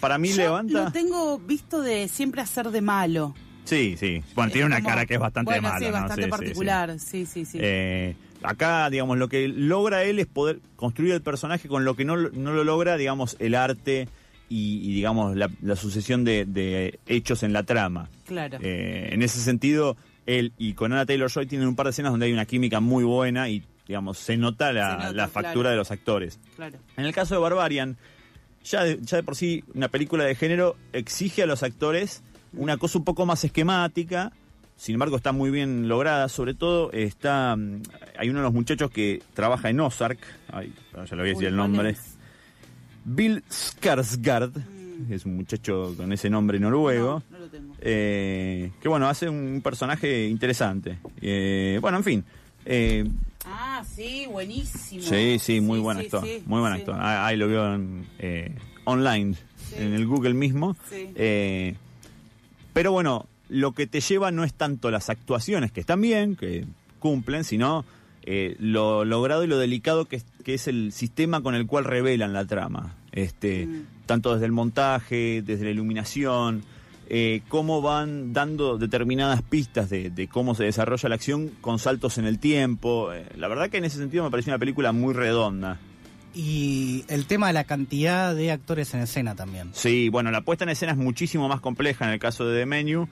Para 0.00 0.18
mí 0.18 0.32
levanta. 0.32 0.84
Lo 0.84 0.92
tengo 0.92 1.38
visto 1.38 1.80
de 1.80 2.08
siempre 2.08 2.42
hacer 2.42 2.70
de 2.70 2.82
malo. 2.82 3.34
Sí, 3.64 3.96
sí. 3.98 4.22
Bueno, 4.34 4.52
tiene 4.52 4.66
una 4.66 4.82
cara 4.82 5.06
que 5.06 5.14
es 5.14 5.20
bastante 5.20 5.52
bueno. 5.58 5.78
Sí, 5.78 5.90
bastante 5.90 6.28
particular. 6.28 6.98
Sí, 6.98 7.26
sí, 7.26 7.44
sí. 7.44 7.58
Eh, 7.60 8.16
acá, 8.42 8.90
digamos, 8.90 9.18
lo 9.18 9.28
que 9.28 9.48
logra 9.48 10.04
él 10.04 10.18
es 10.18 10.26
poder 10.26 10.60
construir 10.76 11.12
el 11.14 11.22
personaje 11.22 11.68
con 11.68 11.84
lo 11.84 11.94
que 11.94 12.04
no, 12.04 12.16
no 12.16 12.52
lo 12.52 12.64
logra, 12.64 12.96
digamos, 12.96 13.36
el 13.38 13.54
arte 13.54 14.08
y, 14.54 14.92
digamos, 14.94 15.34
la, 15.34 15.76
sucesión 15.76 16.24
de, 16.24 16.98
hechos 17.06 17.42
en 17.42 17.54
la 17.54 17.62
trama. 17.62 18.10
Claro. 18.26 18.58
Eh, 18.60 19.08
en 19.12 19.22
ese 19.22 19.40
sentido, 19.40 19.96
él 20.26 20.52
y 20.58 20.74
con 20.74 20.92
Anna 20.92 21.06
Taylor-Joy 21.06 21.46
tienen 21.46 21.68
un 21.68 21.76
par 21.76 21.86
de 21.86 21.90
escenas 21.90 22.12
donde 22.12 22.26
hay 22.26 22.32
una 22.32 22.46
química 22.46 22.80
muy 22.80 23.04
buena 23.04 23.48
y, 23.48 23.62
digamos, 23.86 24.18
se 24.18 24.36
nota 24.36 24.72
la, 24.72 25.28
factura 25.28 25.70
de 25.70 25.76
los 25.76 25.90
actores. 25.90 26.38
Claro. 26.56 26.78
En 26.96 27.04
el 27.04 27.12
caso 27.12 27.34
de 27.34 27.40
Barbarian, 27.40 27.96
ya 28.64 28.84
ya 28.86 29.16
de 29.16 29.22
por 29.22 29.36
sí 29.36 29.64
una 29.74 29.88
película 29.88 30.24
de 30.24 30.34
género 30.34 30.76
exige 30.92 31.42
a 31.42 31.46
los 31.46 31.62
actores 31.62 32.22
una 32.52 32.76
cosa 32.76 32.98
un 32.98 33.04
poco 33.04 33.26
más 33.26 33.44
esquemática, 33.44 34.32
sin 34.76 34.94
embargo 34.94 35.16
está 35.16 35.32
muy 35.32 35.50
bien 35.50 35.88
lograda, 35.88 36.28
sobre 36.28 36.54
todo 36.54 36.92
está 36.92 37.56
mm, 37.56 37.82
hay 38.18 38.28
uno 38.28 38.40
de 38.40 38.44
los 38.44 38.52
muchachos 38.52 38.90
que 38.90 39.22
trabaja 39.34 39.70
en 39.70 39.80
Ozark, 39.80 40.18
ay, 40.52 40.72
ya 40.92 41.16
le 41.16 41.22
voy 41.22 41.30
a 41.30 41.32
decir 41.32 41.48
el 41.48 41.56
nombre, 41.56 41.96
Bill 43.04 43.42
Skarsgård, 43.48 44.52
mm. 44.54 44.81
Es 45.10 45.24
un 45.24 45.36
muchacho 45.36 45.94
con 45.96 46.12
ese 46.12 46.30
nombre 46.30 46.58
noruego, 46.58 47.22
no, 47.30 47.38
lo 47.38 47.46
tengo. 47.48 47.74
Eh, 47.80 48.70
que 48.80 48.88
bueno, 48.88 49.08
hace 49.08 49.28
un 49.28 49.60
personaje 49.62 50.26
interesante. 50.28 50.98
Eh, 51.20 51.78
bueno, 51.80 51.98
en 51.98 52.04
fin. 52.04 52.24
Eh, 52.64 53.04
ah, 53.44 53.82
sí, 53.84 54.26
buenísimo. 54.30 55.02
Sí, 55.02 55.38
sí, 55.38 55.60
muy 55.60 55.80
buen 55.80 55.98
actor, 55.98 56.24
muy 56.46 56.60
buen 56.60 56.72
actor. 56.72 56.96
Ah, 56.98 57.26
ahí, 57.26 57.36
lo 57.36 57.48
veo 57.48 57.74
en, 57.74 58.06
online, 58.84 59.34
en 59.76 59.94
el 59.94 60.06
Google 60.06 60.34
mismo. 60.34 60.76
Pero 62.72 62.92
bueno, 62.92 63.26
lo 63.48 63.72
que 63.72 63.86
te 63.86 64.00
lleva 64.00 64.30
no 64.30 64.44
es 64.44 64.54
tanto 64.54 64.90
las 64.90 65.10
actuaciones, 65.10 65.72
que 65.72 65.80
están 65.80 66.00
bien, 66.00 66.36
que 66.36 66.64
cumplen, 66.98 67.44
sino 67.44 67.84
eh, 68.24 68.56
lo 68.58 69.04
logrado 69.04 69.44
y 69.44 69.46
lo 69.48 69.58
delicado 69.58 70.06
que 70.06 70.22
es, 70.46 70.68
el 70.68 70.92
sistema 70.92 71.42
con 71.42 71.54
el 71.54 71.66
cual 71.66 71.84
revelan 71.84 72.32
la 72.32 72.46
trama. 72.46 72.94
Este, 73.12 73.66
mm. 73.66 73.86
Tanto 74.06 74.32
desde 74.32 74.46
el 74.46 74.52
montaje, 74.52 75.42
desde 75.42 75.64
la 75.64 75.70
iluminación, 75.70 76.64
eh, 77.08 77.42
cómo 77.48 77.82
van 77.82 78.32
dando 78.32 78.78
determinadas 78.78 79.42
pistas 79.42 79.90
de, 79.90 80.28
cómo 80.30 80.54
se 80.54 80.64
desarrolla 80.64 81.08
la 81.10 81.14
acción 81.14 81.50
con 81.60 81.78
saltos 81.78 82.16
en 82.18 82.24
el 82.24 82.38
tiempo. 82.38 83.12
Eh, 83.12 83.26
la 83.36 83.48
verdad 83.48 83.68
que 83.68 83.76
en 83.76 83.84
ese 83.84 83.98
sentido 83.98 84.24
me 84.24 84.30
pareció 84.30 84.50
una 84.50 84.58
película 84.58 84.92
muy 84.92 85.12
redonda. 85.12 85.78
Y 86.34 87.04
el 87.08 87.26
tema 87.26 87.48
de 87.48 87.52
la 87.52 87.64
cantidad 87.64 88.34
de 88.34 88.50
actores 88.50 88.94
en 88.94 89.00
escena 89.00 89.34
también. 89.34 89.70
Sí, 89.74 90.08
bueno, 90.08 90.30
la 90.30 90.40
puesta 90.40 90.64
en 90.64 90.70
escena 90.70 90.92
es 90.92 90.98
muchísimo 90.98 91.48
más 91.48 91.60
compleja 91.60 92.06
en 92.06 92.12
el 92.12 92.18
caso 92.18 92.46
de 92.46 92.60
The 92.60 92.66
Menu, 92.66 93.08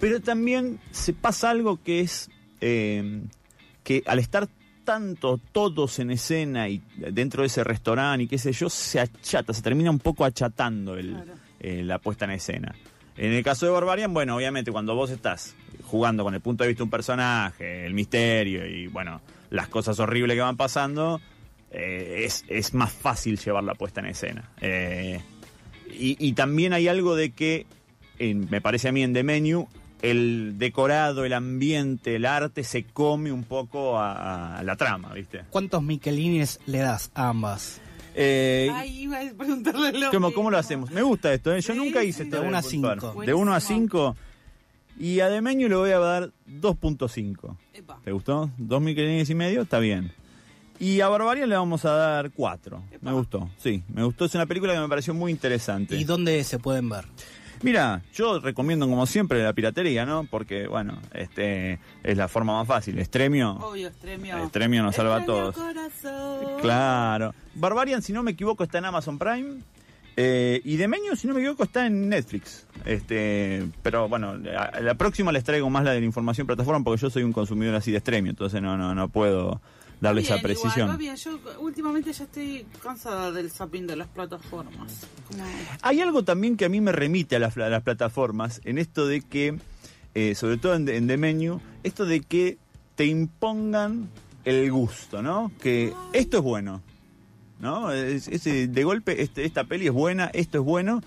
pero 0.00 0.20
también 0.20 0.80
se 0.90 1.12
pasa 1.12 1.50
algo 1.50 1.82
que 1.82 2.00
es 2.00 2.30
eh, 2.62 3.20
que 3.84 4.02
al 4.06 4.18
estar 4.18 4.48
tanto 4.86 5.38
todos 5.52 5.98
en 5.98 6.10
escena 6.12 6.66
y 6.70 6.80
dentro 6.96 7.42
de 7.42 7.48
ese 7.48 7.62
restaurante 7.62 8.22
y 8.24 8.26
qué 8.28 8.38
sé 8.38 8.52
yo, 8.52 8.70
se 8.70 9.00
achata, 9.00 9.52
se 9.52 9.60
termina 9.60 9.90
un 9.90 9.98
poco 9.98 10.24
achatando 10.24 10.96
el, 10.96 11.10
Claro. 11.12 11.32
eh, 11.60 11.82
la 11.84 11.98
puesta 11.98 12.24
en 12.24 12.30
escena. 12.30 12.74
En 13.18 13.32
el 13.32 13.42
caso 13.44 13.66
de 13.66 13.72
Barbarian, 13.72 14.14
bueno, 14.14 14.36
obviamente 14.36 14.72
cuando 14.72 14.94
vos 14.94 15.10
estás 15.10 15.54
jugando 15.84 16.24
con 16.24 16.34
el 16.34 16.40
punto 16.40 16.64
de 16.64 16.68
vista 16.68 16.80
de 16.80 16.84
un 16.84 16.90
personaje, 16.90 17.84
el 17.84 17.92
misterio 17.92 18.66
y 18.66 18.86
bueno, 18.86 19.20
las 19.50 19.68
cosas 19.68 19.98
horribles 20.00 20.34
que 20.36 20.40
van 20.40 20.56
pasando, 20.56 21.20
eh, 21.70 22.22
es, 22.24 22.44
es 22.48 22.72
más 22.72 22.92
fácil 22.92 23.38
llevar 23.38 23.64
la 23.64 23.74
puesta 23.74 24.00
en 24.00 24.06
escena. 24.06 24.50
Eh, 24.60 25.20
y, 25.90 26.16
y 26.26 26.32
también 26.34 26.72
hay 26.72 26.88
algo 26.88 27.14
de 27.16 27.30
que, 27.32 27.66
en- 28.18 28.48
me 28.50 28.60
parece 28.60 28.88
a 28.88 28.92
mí 28.92 29.02
en 29.02 29.12
The 29.12 29.22
Menu, 29.22 29.68
el 30.02 30.54
decorado, 30.58 31.24
el 31.24 31.32
ambiente, 31.32 32.16
el 32.16 32.26
arte 32.26 32.64
se 32.64 32.84
come 32.84 33.32
un 33.32 33.44
poco 33.44 33.98
a, 33.98 34.58
a 34.58 34.62
la 34.62 34.76
trama, 34.76 35.12
¿viste? 35.14 35.42
¿Cuántos 35.50 35.82
Michelines 35.82 36.60
le 36.66 36.78
das 36.78 37.10
a 37.14 37.28
ambas? 37.28 37.80
Eh, 38.18 38.70
Ay, 38.72 39.02
iba 39.02 39.18
a 39.20 39.30
preguntarle 39.36 39.92
lo 39.92 40.10
¿Cómo, 40.10 40.32
cómo 40.32 40.50
lo 40.50 40.56
hacemos? 40.58 40.90
Me 40.90 41.02
gusta 41.02 41.32
esto, 41.34 41.52
¿eh? 41.54 41.60
Yo 41.60 41.72
Sí, 41.74 41.78
nunca 41.78 42.02
hice 42.02 42.22
sí. 42.22 42.24
esto. 42.24 42.40
De 42.40 42.46
uno 42.48 42.56
a 42.58 42.62
puntuar. 42.62 43.00
cinco. 43.00 43.20
De 43.24 43.34
1 43.34 43.52
a 43.52 43.54
Buenísimo. 43.58 43.78
5. 43.88 44.16
Y 44.98 45.20
a 45.20 45.28
Demeño 45.28 45.68
le 45.68 45.74
voy 45.76 45.90
a 45.90 45.98
dar 45.98 46.30
2.5. 46.48 47.56
Epa. 47.74 48.00
¿Te 48.02 48.12
gustó? 48.12 48.50
Dos 48.56 48.80
michelines 48.80 49.28
y 49.28 49.34
medio, 49.34 49.62
está 49.62 49.78
bien. 49.78 50.12
Y 50.78 51.00
a 51.02 51.08
Barbarian 51.08 51.48
le 51.48 51.56
vamos 51.56 51.84
a 51.84 51.90
dar 51.90 52.30
4. 52.30 52.82
Epa. 52.92 53.10
Me 53.10 53.12
gustó, 53.16 53.50
sí, 53.58 53.82
me 53.92 54.02
gustó. 54.04 54.24
Es 54.24 54.34
una 54.34 54.46
película 54.46 54.72
que 54.72 54.80
me 54.80 54.88
pareció 54.88 55.12
muy 55.12 55.30
interesante. 55.30 55.96
¿Y 55.96 56.04
dónde 56.04 56.42
se 56.44 56.58
pueden 56.58 56.88
ver? 56.88 57.04
Mira, 57.62 58.02
yo 58.14 58.38
recomiendo 58.40 58.86
como 58.88 59.06
siempre 59.06 59.42
la 59.42 59.52
piratería, 59.52 60.04
¿no? 60.06 60.24
Porque, 60.24 60.66
bueno, 60.66 60.98
este 61.12 61.78
es 62.02 62.16
la 62.16 62.28
forma 62.28 62.54
más 62.58 62.66
fácil. 62.66 62.98
Estremio, 62.98 63.52
Obvio, 63.52 63.88
Estremio. 63.88 64.38
Estremio 64.38 64.82
nos 64.82 64.94
salva 64.96 65.16
a 65.16 65.24
todos. 65.24 65.54
corazón. 65.54 66.60
Claro. 66.60 67.34
Barbarian, 67.54 68.02
si 68.02 68.12
no 68.12 68.22
me 68.22 68.32
equivoco, 68.32 68.64
está 68.64 68.78
en 68.78 68.84
Amazon 68.86 69.18
Prime. 69.18 69.60
Eh, 70.18 70.62
y 70.64 70.76
Demeño, 70.76 71.14
si 71.14 71.26
no 71.28 71.34
me 71.34 71.40
equivoco, 71.40 71.64
está 71.64 71.86
en 71.86 72.08
Netflix. 72.08 72.66
Este, 72.86 73.66
pero 73.82 74.08
bueno, 74.08 74.36
la, 74.36 74.72
la 74.80 74.94
próxima 74.94 75.30
les 75.30 75.44
traigo 75.44 75.68
más 75.68 75.84
la 75.84 75.92
de 75.92 76.00
la 76.00 76.06
información 76.06 76.46
plataforma 76.46 76.82
porque 76.82 77.02
yo 77.02 77.10
soy 77.10 77.22
un 77.22 77.32
consumidor 77.34 77.74
así 77.74 77.90
de 77.90 77.98
Estremio, 77.98 78.30
entonces 78.30 78.62
no, 78.62 78.78
no, 78.78 78.94
no 78.94 79.08
puedo 79.10 79.60
darle 80.00 80.20
Bien, 80.20 80.32
esa 80.34 80.42
precisión. 80.42 80.86
Igual, 80.88 80.98
bien. 80.98 81.16
Yo 81.16 81.38
últimamente 81.60 82.12
ya 82.12 82.24
estoy 82.24 82.66
cansada 82.82 83.32
del 83.32 83.50
zapping 83.50 83.86
de 83.86 83.96
las 83.96 84.08
plataformas. 84.08 85.06
Como- 85.28 85.42
Hay 85.82 86.00
algo 86.00 86.22
también 86.22 86.56
que 86.56 86.64
a 86.66 86.68
mí 86.68 86.80
me 86.80 86.92
remite 86.92 87.36
a 87.36 87.38
las, 87.38 87.56
a 87.56 87.68
las 87.68 87.82
plataformas, 87.82 88.60
en 88.64 88.78
esto 88.78 89.06
de 89.06 89.22
que, 89.22 89.58
eh, 90.14 90.34
sobre 90.34 90.58
todo 90.58 90.74
en, 90.74 90.88
en 90.88 91.06
The 91.06 91.16
Menu, 91.16 91.60
esto 91.82 92.04
de 92.04 92.20
que 92.20 92.58
te 92.94 93.06
impongan 93.06 94.08
el 94.44 94.70
gusto, 94.70 95.22
¿no? 95.22 95.50
Que 95.60 95.92
esto 96.12 96.38
es 96.38 96.42
bueno, 96.42 96.82
¿no? 97.60 97.90
Es- 97.92 98.28
es, 98.28 98.46
eh, 98.46 98.68
de 98.68 98.84
golpe, 98.84 99.22
este, 99.22 99.44
esta 99.44 99.64
peli 99.64 99.86
es 99.86 99.92
buena, 99.92 100.26
esto 100.32 100.58
es 100.58 100.64
bueno, 100.64 101.02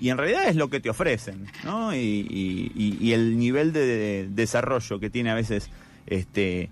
y 0.00 0.10
en 0.10 0.18
realidad 0.18 0.48
es 0.48 0.56
lo 0.56 0.68
que 0.68 0.80
te 0.80 0.90
ofrecen, 0.90 1.46
¿no? 1.64 1.94
Y, 1.94 1.98
y- 1.98 2.72
y- 2.74 2.98
y 3.00 3.12
el 3.12 3.38
nivel 3.38 3.72
de, 3.72 3.86
de 3.86 4.28
desarrollo 4.30 4.98
que 4.98 5.10
tiene 5.10 5.30
a 5.30 5.34
veces 5.34 5.70
este 6.06 6.70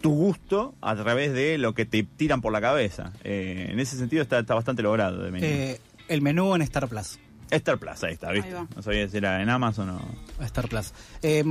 tu 0.00 0.10
gusto 0.10 0.74
a 0.80 0.94
través 0.96 1.32
de 1.32 1.58
lo 1.58 1.74
que 1.74 1.84
te 1.84 2.02
tiran 2.02 2.40
por 2.40 2.52
la 2.52 2.60
cabeza. 2.60 3.12
Eh, 3.24 3.68
en 3.70 3.80
ese 3.80 3.96
sentido 3.96 4.22
está, 4.22 4.38
está 4.38 4.54
bastante 4.54 4.82
logrado 4.82 5.18
Menu. 5.30 5.44
Eh, 5.46 5.80
el 6.08 6.20
menú 6.22 6.54
en 6.54 6.62
Star 6.62 6.88
Plus. 6.88 7.18
Star 7.50 7.78
Plus, 7.78 8.02
ahí 8.02 8.14
está, 8.14 8.32
¿viste? 8.32 8.56
Ahí. 8.56 8.66
No 8.74 8.82
sabía 8.82 9.06
si 9.08 9.16
era 9.18 9.40
en 9.40 9.48
Amazon 9.48 9.90
o... 9.90 10.00
Star 10.44 10.66
Plus. 10.68 10.92
Eh, 11.22 11.44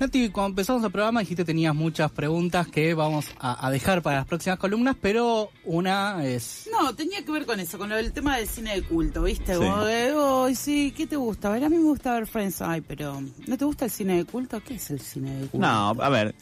Nati, 0.00 0.30
cuando 0.30 0.48
empezamos 0.48 0.82
el 0.82 0.90
programa 0.90 1.20
dijiste 1.20 1.42
que 1.42 1.46
tenías 1.46 1.74
muchas 1.74 2.10
preguntas 2.10 2.66
que 2.66 2.92
vamos 2.94 3.26
a, 3.38 3.64
a 3.64 3.70
dejar 3.70 4.02
para 4.02 4.16
las 4.18 4.26
próximas 4.26 4.58
columnas, 4.58 4.96
pero 5.00 5.50
una 5.64 6.24
es... 6.26 6.68
No, 6.72 6.94
tenía 6.94 7.24
que 7.24 7.30
ver 7.30 7.46
con 7.46 7.60
eso, 7.60 7.78
con 7.78 7.88
lo 7.88 7.96
del 7.96 8.12
tema 8.12 8.38
del 8.38 8.48
cine 8.48 8.74
de 8.74 8.82
culto, 8.82 9.22
¿viste? 9.22 9.52
Sí. 9.54 9.58
Como 9.60 9.84
de, 9.84 10.14
"Ay, 10.46 10.54
sí, 10.56 10.92
¿qué 10.96 11.06
te 11.06 11.16
gusta? 11.16 11.48
A 11.48 11.52
ver, 11.52 11.64
a 11.64 11.68
mí 11.68 11.76
me 11.76 11.84
gusta 11.84 12.14
ver 12.14 12.26
Friends. 12.26 12.60
Ay, 12.62 12.80
pero 12.80 13.22
¿no 13.46 13.56
te 13.58 13.64
gusta 13.64 13.84
el 13.84 13.90
cine 13.90 14.16
de 14.16 14.24
culto? 14.24 14.60
¿Qué 14.66 14.74
es 14.74 14.90
el 14.90 15.00
cine 15.00 15.30
de 15.36 15.46
culto? 15.46 15.58
No, 15.66 15.90
a 16.02 16.08
ver... 16.08 16.34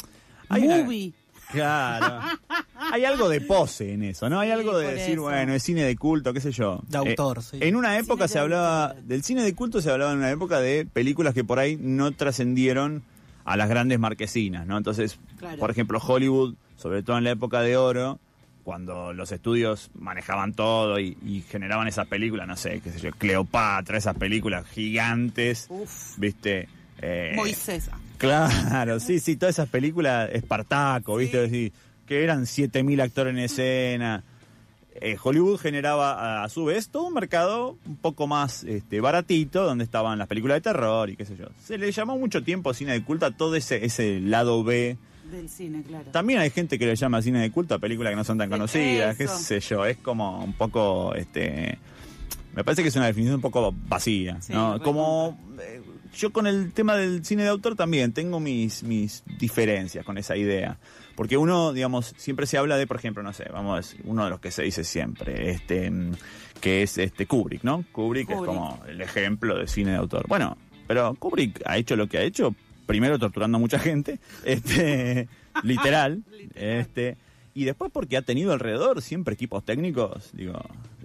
hay 0.53 0.63
una- 0.67 0.79
Movie. 0.79 1.13
Claro. 1.51 2.21
Hay 2.93 3.05
algo 3.05 3.29
de 3.29 3.41
pose 3.43 3.93
en 3.93 4.03
eso, 4.05 4.29
¿no? 4.31 4.41
Hay 4.41 4.49
Sí, 4.49 4.53
algo 4.53 4.77
de 4.79 4.95
decir, 4.95 5.13
eso. 5.15 5.23
bueno, 5.23 5.53
es 5.55 5.63
cine 5.63 5.83
de 5.85 5.97
culto, 5.97 6.33
qué 6.33 6.41
sé 6.41 6.51
yo. 6.51 6.81
De 6.89 6.97
autor, 6.99 7.43
sí. 7.43 7.59
En 7.61 7.77
una 7.77 7.97
época 7.99 8.27
Cine 8.27 8.29
se 8.29 8.35
de 8.35 8.41
hablaba, 8.41 8.85
autor. 8.89 9.03
del 9.05 9.23
cine 9.23 9.43
de 9.43 9.55
culto 9.55 9.81
se 9.83 9.91
hablaba 9.91 10.13
en 10.13 10.19
una 10.19 10.31
época 10.31 10.61
de 10.61 10.87
películas 10.87 11.33
que 11.35 11.45
por 11.45 11.59
ahí 11.59 11.77
no 11.81 12.11
trascendieron 12.13 13.03
a 13.45 13.57
las 13.57 13.69
grandes 13.69 13.99
marquesinas, 13.99 14.67
¿no? 14.67 14.77
Entonces, 14.79 15.19
Claro. 15.39 15.59
por 15.59 15.71
ejemplo, 15.71 15.99
Hollywood, 16.05 16.55
sobre 16.77 17.03
todo 17.03 17.19
en 17.19 17.25
la 17.25 17.31
época 17.31 17.61
de 17.61 17.77
oro, 17.77 18.19
cuando 18.65 19.13
los 19.13 19.31
estudios 19.33 19.91
manejaban 19.95 20.55
todo 20.55 20.99
y, 21.01 21.17
y 21.25 21.43
generaban 21.43 21.87
esas 21.87 22.07
películas, 22.09 22.47
no 22.49 22.57
sé, 22.57 22.81
qué 22.83 22.91
sé 22.93 22.99
yo, 22.99 23.11
Cleopatra, 23.13 23.99
esas 23.99 24.17
películas 24.17 24.67
gigantes, 24.69 25.67
Uf, 25.69 26.17
¿viste? 26.19 26.69
Eh, 27.01 27.33
Moisés. 27.37 27.91
Claro, 28.23 29.01
sí, 29.01 29.19
sí, 29.19 29.37
todas 29.37 29.57
esas 29.57 29.69
películas, 29.69 30.31
Espartaco, 30.33 31.17
¿viste? 31.17 31.73
Que 32.07 32.23
eran 32.23 32.47
7000 32.47 33.01
actores 33.01 33.33
en 33.33 33.39
escena. 33.41 34.23
Eh, 34.95 35.17
Hollywood 35.21 35.59
generaba 35.59 36.13
a, 36.13 36.45
a 36.45 36.49
su 36.49 36.67
vez 36.67 36.89
todo 36.89 37.09
un 37.09 37.15
mercado 37.15 37.77
un 37.85 37.97
poco 37.97 38.29
más 38.29 38.63
este, 38.63 39.01
baratito, 39.01 39.65
donde 39.65 39.83
estaban 39.83 40.19
las 40.19 40.29
películas 40.29 40.59
de 40.59 40.61
terror 40.61 41.11
y 41.11 41.17
qué 41.17 41.25
sé 41.25 41.37
yo. 41.37 41.47
Se 41.65 41.79
le 41.79 41.91
llamó 41.91 42.17
mucho 42.17 42.45
tiempo 42.45 42.73
cine 42.75 42.93
de 42.93 43.03
culto 43.03 43.27
a 43.27 43.33
todo 43.33 43.57
ese, 43.57 43.85
ese 43.85 44.21
lado 44.21 44.63
B. 44.63 44.97
Del 45.33 45.49
cine, 45.49 45.83
claro. 45.83 46.05
También 46.13 46.39
hay 46.39 46.51
gente 46.51 46.79
que 46.79 46.87
le 46.87 46.95
llama 46.95 47.23
cine 47.23 47.41
de 47.41 47.51
culto 47.51 47.75
a 47.75 47.79
películas 47.79 48.13
que 48.13 48.17
no 48.17 48.25
son 48.25 48.39
tan 48.39 48.51
conocidas, 48.51 49.17
qué 49.17 49.27
sé 49.27 49.59
yo, 49.61 49.85
es 49.85 49.97
como 49.97 50.45
un 50.45 50.53
poco, 50.53 51.15
este, 51.15 51.79
me 52.55 52.63
parece 52.63 52.83
que 52.83 52.89
es 52.89 52.97
una 52.97 53.07
definición 53.07 53.37
un 53.37 53.41
poco 53.41 53.75
vacía, 53.89 54.41
Sí, 54.43 54.53
¿no? 54.53 54.81
Como 54.83 55.39
eh, 55.61 55.81
yo 56.15 56.31
con 56.31 56.47
el 56.47 56.73
tema 56.73 56.97
del 56.97 57.25
cine 57.25 57.43
de 57.43 57.49
autor 57.49 57.75
también 57.77 58.13
tengo 58.13 58.41
mis, 58.41 58.83
mis 58.83 59.23
diferencias 59.39 60.05
con 60.05 60.19
esa 60.19 60.37
idea, 60.37 60.79
porque 61.17 61.37
uno, 61.37 61.73
digamos, 61.73 62.15
siempre 62.17 62.47
se 62.47 62.59
habla 62.59 62.77
de, 62.77 62.87
por 62.87 62.97
ejemplo, 62.97 63.23
no 63.23 63.33
sé, 63.33 63.47
vamos 63.53 63.75
a 63.75 63.77
decir, 63.77 64.01
uno 64.05 64.25
de 64.25 64.31
los 64.31 64.41
que 64.41 64.51
se 64.51 64.63
dice 64.63 64.85
siempre, 64.85 65.51
este, 65.51 65.91
mm, 65.91 66.13
que 66.61 66.83
es 66.83 66.99
este 66.99 67.27
Kubrick, 67.27 67.65
¿no? 67.65 67.85
Kubrick, 67.93 68.31
es 68.31 68.37
Kubrick. 68.37 68.55
como 68.55 68.83
el 68.87 69.01
ejemplo 69.01 69.59
de 69.59 69.67
cine 69.67 69.93
de 69.93 69.97
autor. 69.97 70.27
Bueno, 70.29 70.57
pero 70.87 71.15
Kubrick 71.15 71.63
ha 71.65 71.77
hecho 71.77 71.97
lo 71.97 72.07
que 72.07 72.19
ha 72.19 72.23
hecho, 72.23 72.55
primero 72.87 73.19
torturando 73.19 73.57
a 73.57 73.61
mucha 73.61 73.79
gente, 73.79 74.21
este, 74.45 75.29
literal, 75.63 76.23
Literal. 76.31 76.81
este, 76.81 77.17
y 77.55 77.65
después 77.65 77.91
porque 77.93 78.17
ha 78.17 78.23
tenido 78.23 78.53
alrededor 78.53 79.03
siempre 79.03 79.35
equipos 79.35 79.65
técnicos, 79.65 80.31
digo, 80.33 80.59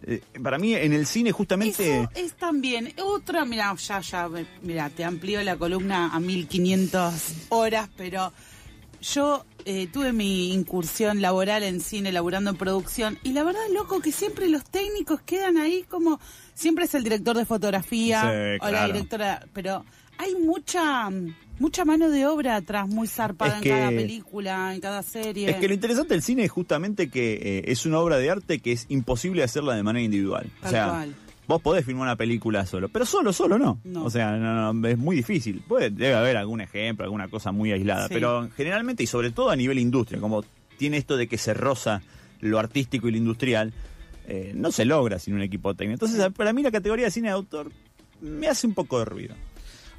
eh, 0.09 0.21
para 0.41 0.57
mí 0.57 0.73
en 0.73 0.93
el 0.93 1.05
cine 1.05 1.33
justamente 1.33 1.99
Eso 1.99 2.09
es 2.15 2.33
también. 2.33 2.93
Otra, 3.03 3.43
mira, 3.43 3.75
ya, 3.75 3.99
ya, 3.99 4.29
mira, 4.61 4.89
te 4.89 5.03
amplío 5.03 5.43
la 5.43 5.57
columna 5.57 6.13
a 6.13 6.19
1500 6.21 7.13
horas, 7.49 7.89
pero 7.97 8.31
yo 9.01 9.45
eh, 9.65 9.87
tuve 9.91 10.13
mi 10.13 10.53
incursión 10.53 11.21
laboral 11.21 11.63
en 11.63 11.81
cine, 11.81 12.13
laburando 12.13 12.51
en 12.51 12.55
producción, 12.55 13.19
y 13.21 13.33
la 13.33 13.43
verdad, 13.43 13.67
loco, 13.73 13.99
que 13.99 14.13
siempre 14.13 14.47
los 14.47 14.63
técnicos 14.63 15.19
quedan 15.21 15.57
ahí 15.57 15.83
como, 15.89 16.21
siempre 16.53 16.85
es 16.85 16.95
el 16.95 17.03
director 17.03 17.35
de 17.35 17.45
fotografía 17.45 18.21
Sí, 18.21 18.65
o 18.65 18.71
la 18.71 18.85
directora, 18.85 19.45
pero 19.51 19.83
hay 20.17 20.35
mucha, 20.35 21.09
mucha 21.59 21.85
mano 21.85 22.09
de 22.09 22.25
obra 22.25 22.55
atrás, 22.55 22.87
muy 22.87 23.07
zarpada 23.07 23.59
Es 23.59 23.65
en 23.65 23.71
cada 23.71 23.89
película, 23.89 24.73
en 24.75 24.81
cada 24.81 25.03
serie. 25.03 25.49
Es 25.49 25.55
que 25.57 25.67
lo 25.67 25.73
interesante 25.73 26.13
del 26.13 26.21
cine 26.23 26.43
es 26.43 26.51
justamente 26.51 27.09
que 27.09 27.33
eh, 27.33 27.63
es 27.71 27.85
una 27.85 27.99
obra 27.99 28.17
de 28.17 28.29
arte 28.29 28.59
que 28.59 28.71
es 28.71 28.85
imposible 28.89 29.43
hacerla 29.43 29.75
de 29.75 29.83
manera 29.83 30.03
individual. 30.03 30.49
o 30.59 30.61
Tal 30.63 30.71
sea, 30.71 30.89
cual. 30.89 31.15
vos 31.47 31.61
podés 31.61 31.85
filmar 31.85 32.03
una 32.03 32.15
película 32.15 32.65
solo, 32.65 32.89
pero 32.89 33.05
solo, 33.05 33.33
solo 33.33 33.57
no. 33.57 33.79
No. 33.83 34.03
O 34.05 34.09
sea, 34.09 34.31
no, 34.37 34.73
no, 34.73 34.87
es 34.87 34.97
muy 34.97 35.15
difícil. 35.15 35.61
Puede, 35.67 35.89
debe 35.89 36.13
haber 36.15 36.37
algún 36.37 36.61
ejemplo, 36.61 37.03
alguna 37.05 37.27
cosa 37.27 37.51
muy 37.51 37.71
aislada, 37.71 38.07
Sí. 38.07 38.13
pero 38.13 38.49
generalmente 38.55 39.03
y 39.03 39.07
sobre 39.07 39.31
todo 39.31 39.49
a 39.49 39.55
nivel 39.55 39.79
industria, 39.79 40.19
como 40.19 40.43
tiene 40.77 40.97
esto 40.97 41.17
de 41.17 41.27
que 41.27 41.37
se 41.37 41.53
roza 41.53 42.01
lo 42.39 42.59
artístico 42.59 43.07
y 43.07 43.11
lo 43.11 43.17
industrial, 43.17 43.73
eh, 44.27 44.51
no 44.55 44.71
se 44.71 44.85
logra 44.85 45.17
sin 45.19 45.33
un 45.33 45.41
equipo 45.41 45.73
técnico. 45.73 46.05
Entonces, 46.05 46.31
para 46.33 46.53
mí 46.53 46.61
la 46.61 46.69
categoría 46.71 47.05
de 47.05 47.11
cine 47.11 47.29
de 47.29 47.33
autor 47.33 47.71
me 48.21 48.47
hace 48.47 48.67
un 48.67 48.73
poco 48.73 48.99
de 48.99 49.05
ruido. 49.05 49.33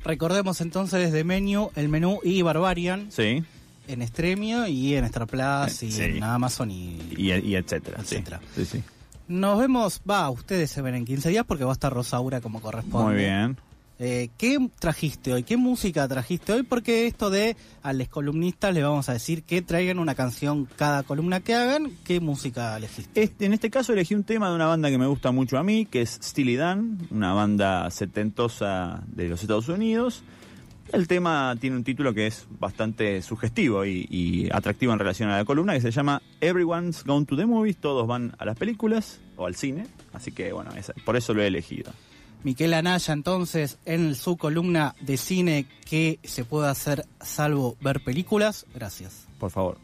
Recordemos 0.08 0.62
entonces 0.62 1.12
de 1.12 1.22
menú, 1.22 1.70
el 1.76 1.90
menú 1.90 2.20
y 2.24 2.40
Barbarian 2.40 3.12
Sí. 3.12 3.44
en 3.88 4.08
Stremio 4.08 4.66
y 4.66 4.94
en 4.94 5.04
Star 5.04 5.26
Plus 5.26 5.82
y 5.82 5.92
Sí. 5.92 6.02
en 6.02 6.22
Amazon 6.24 6.70
y... 6.70 6.98
Y, 7.14 7.30
y 7.34 7.56
etcétera. 7.56 7.98
sí. 8.02 8.14
Etcétera. 8.14 8.40
Sí, 8.56 8.64
sí. 8.64 8.82
Nos 9.28 9.58
vemos, 9.58 10.00
va, 10.10 10.30
ustedes 10.30 10.70
se 10.70 10.80
ven 10.80 10.94
en 10.94 11.04
15 11.04 11.28
días 11.28 11.44
porque 11.46 11.64
va 11.64 11.72
a 11.72 11.74
estar 11.74 11.92
Rosaura 11.92 12.40
como 12.40 12.62
corresponde. 12.62 13.06
Muy 13.12 13.16
bien. 13.16 13.58
Eh, 14.00 14.30
¿Qué 14.38 14.58
trajiste 14.78 15.32
hoy? 15.32 15.42
¿Qué 15.42 15.56
música 15.56 16.06
trajiste 16.06 16.52
hoy? 16.52 16.62
Porque 16.62 17.06
esto 17.06 17.30
de 17.30 17.56
a 17.82 17.92
los 17.92 18.08
columnistas 18.08 18.72
les 18.72 18.84
vamos 18.84 19.08
a 19.08 19.14
decir 19.14 19.42
que 19.42 19.60
traigan 19.60 19.98
una 19.98 20.14
canción 20.14 20.68
cada 20.76 21.02
columna 21.02 21.40
que 21.40 21.54
hagan. 21.54 21.90
¿Qué 22.04 22.20
música 22.20 22.76
elegiste? 22.76 23.20
Este, 23.20 23.46
en 23.46 23.54
este 23.54 23.70
caso 23.70 23.92
elegí 23.92 24.14
un 24.14 24.22
tema 24.22 24.50
de 24.50 24.54
una 24.54 24.66
banda 24.66 24.88
que 24.88 24.98
me 24.98 25.06
gusta 25.08 25.32
mucho 25.32 25.58
a 25.58 25.64
mí, 25.64 25.84
que 25.84 26.02
es 26.02 26.20
Steely 26.22 26.54
Dan, 26.54 27.08
una 27.10 27.32
banda 27.32 27.90
setentosa 27.90 29.02
de 29.08 29.28
los 29.28 29.42
Estados 29.42 29.68
Unidos. 29.68 30.22
El 30.92 31.08
tema 31.08 31.56
tiene 31.60 31.76
un 31.76 31.84
título 31.84 32.14
que 32.14 32.28
es 32.28 32.46
bastante 32.48 33.20
sugestivo 33.20 33.84
y, 33.84 34.48
atractivo 34.52 34.92
en 34.92 35.00
relación 35.00 35.28
a 35.28 35.36
la 35.38 35.44
columna, 35.44 35.74
que 35.74 35.80
se 35.80 35.90
llama 35.90 36.22
Everyone's 36.40 37.04
Gone 37.04 37.26
to 37.26 37.36
the 37.36 37.44
Movies, 37.44 37.76
todos 37.76 38.06
van 38.06 38.32
a 38.38 38.46
las 38.46 38.56
películas 38.56 39.20
o 39.36 39.44
al 39.44 39.54
cine, 39.54 39.86
así 40.14 40.32
que 40.32 40.52
bueno, 40.52 40.70
es, 40.76 40.92
por 41.04 41.16
eso 41.16 41.34
lo 41.34 41.42
he 41.42 41.48
elegido. 41.48 41.92
Miquel 42.44 42.74
Anaya 42.74 43.12
entonces 43.12 43.78
en 43.84 44.14
su 44.14 44.36
columna 44.36 44.94
de 45.00 45.16
cine 45.16 45.66
que 45.84 46.18
se 46.24 46.44
puede 46.44 46.68
hacer 46.68 47.06
salvo 47.20 47.76
ver 47.80 48.02
películas. 48.02 48.66
Gracias. 48.74 49.26
Por 49.38 49.50
favor. 49.50 49.78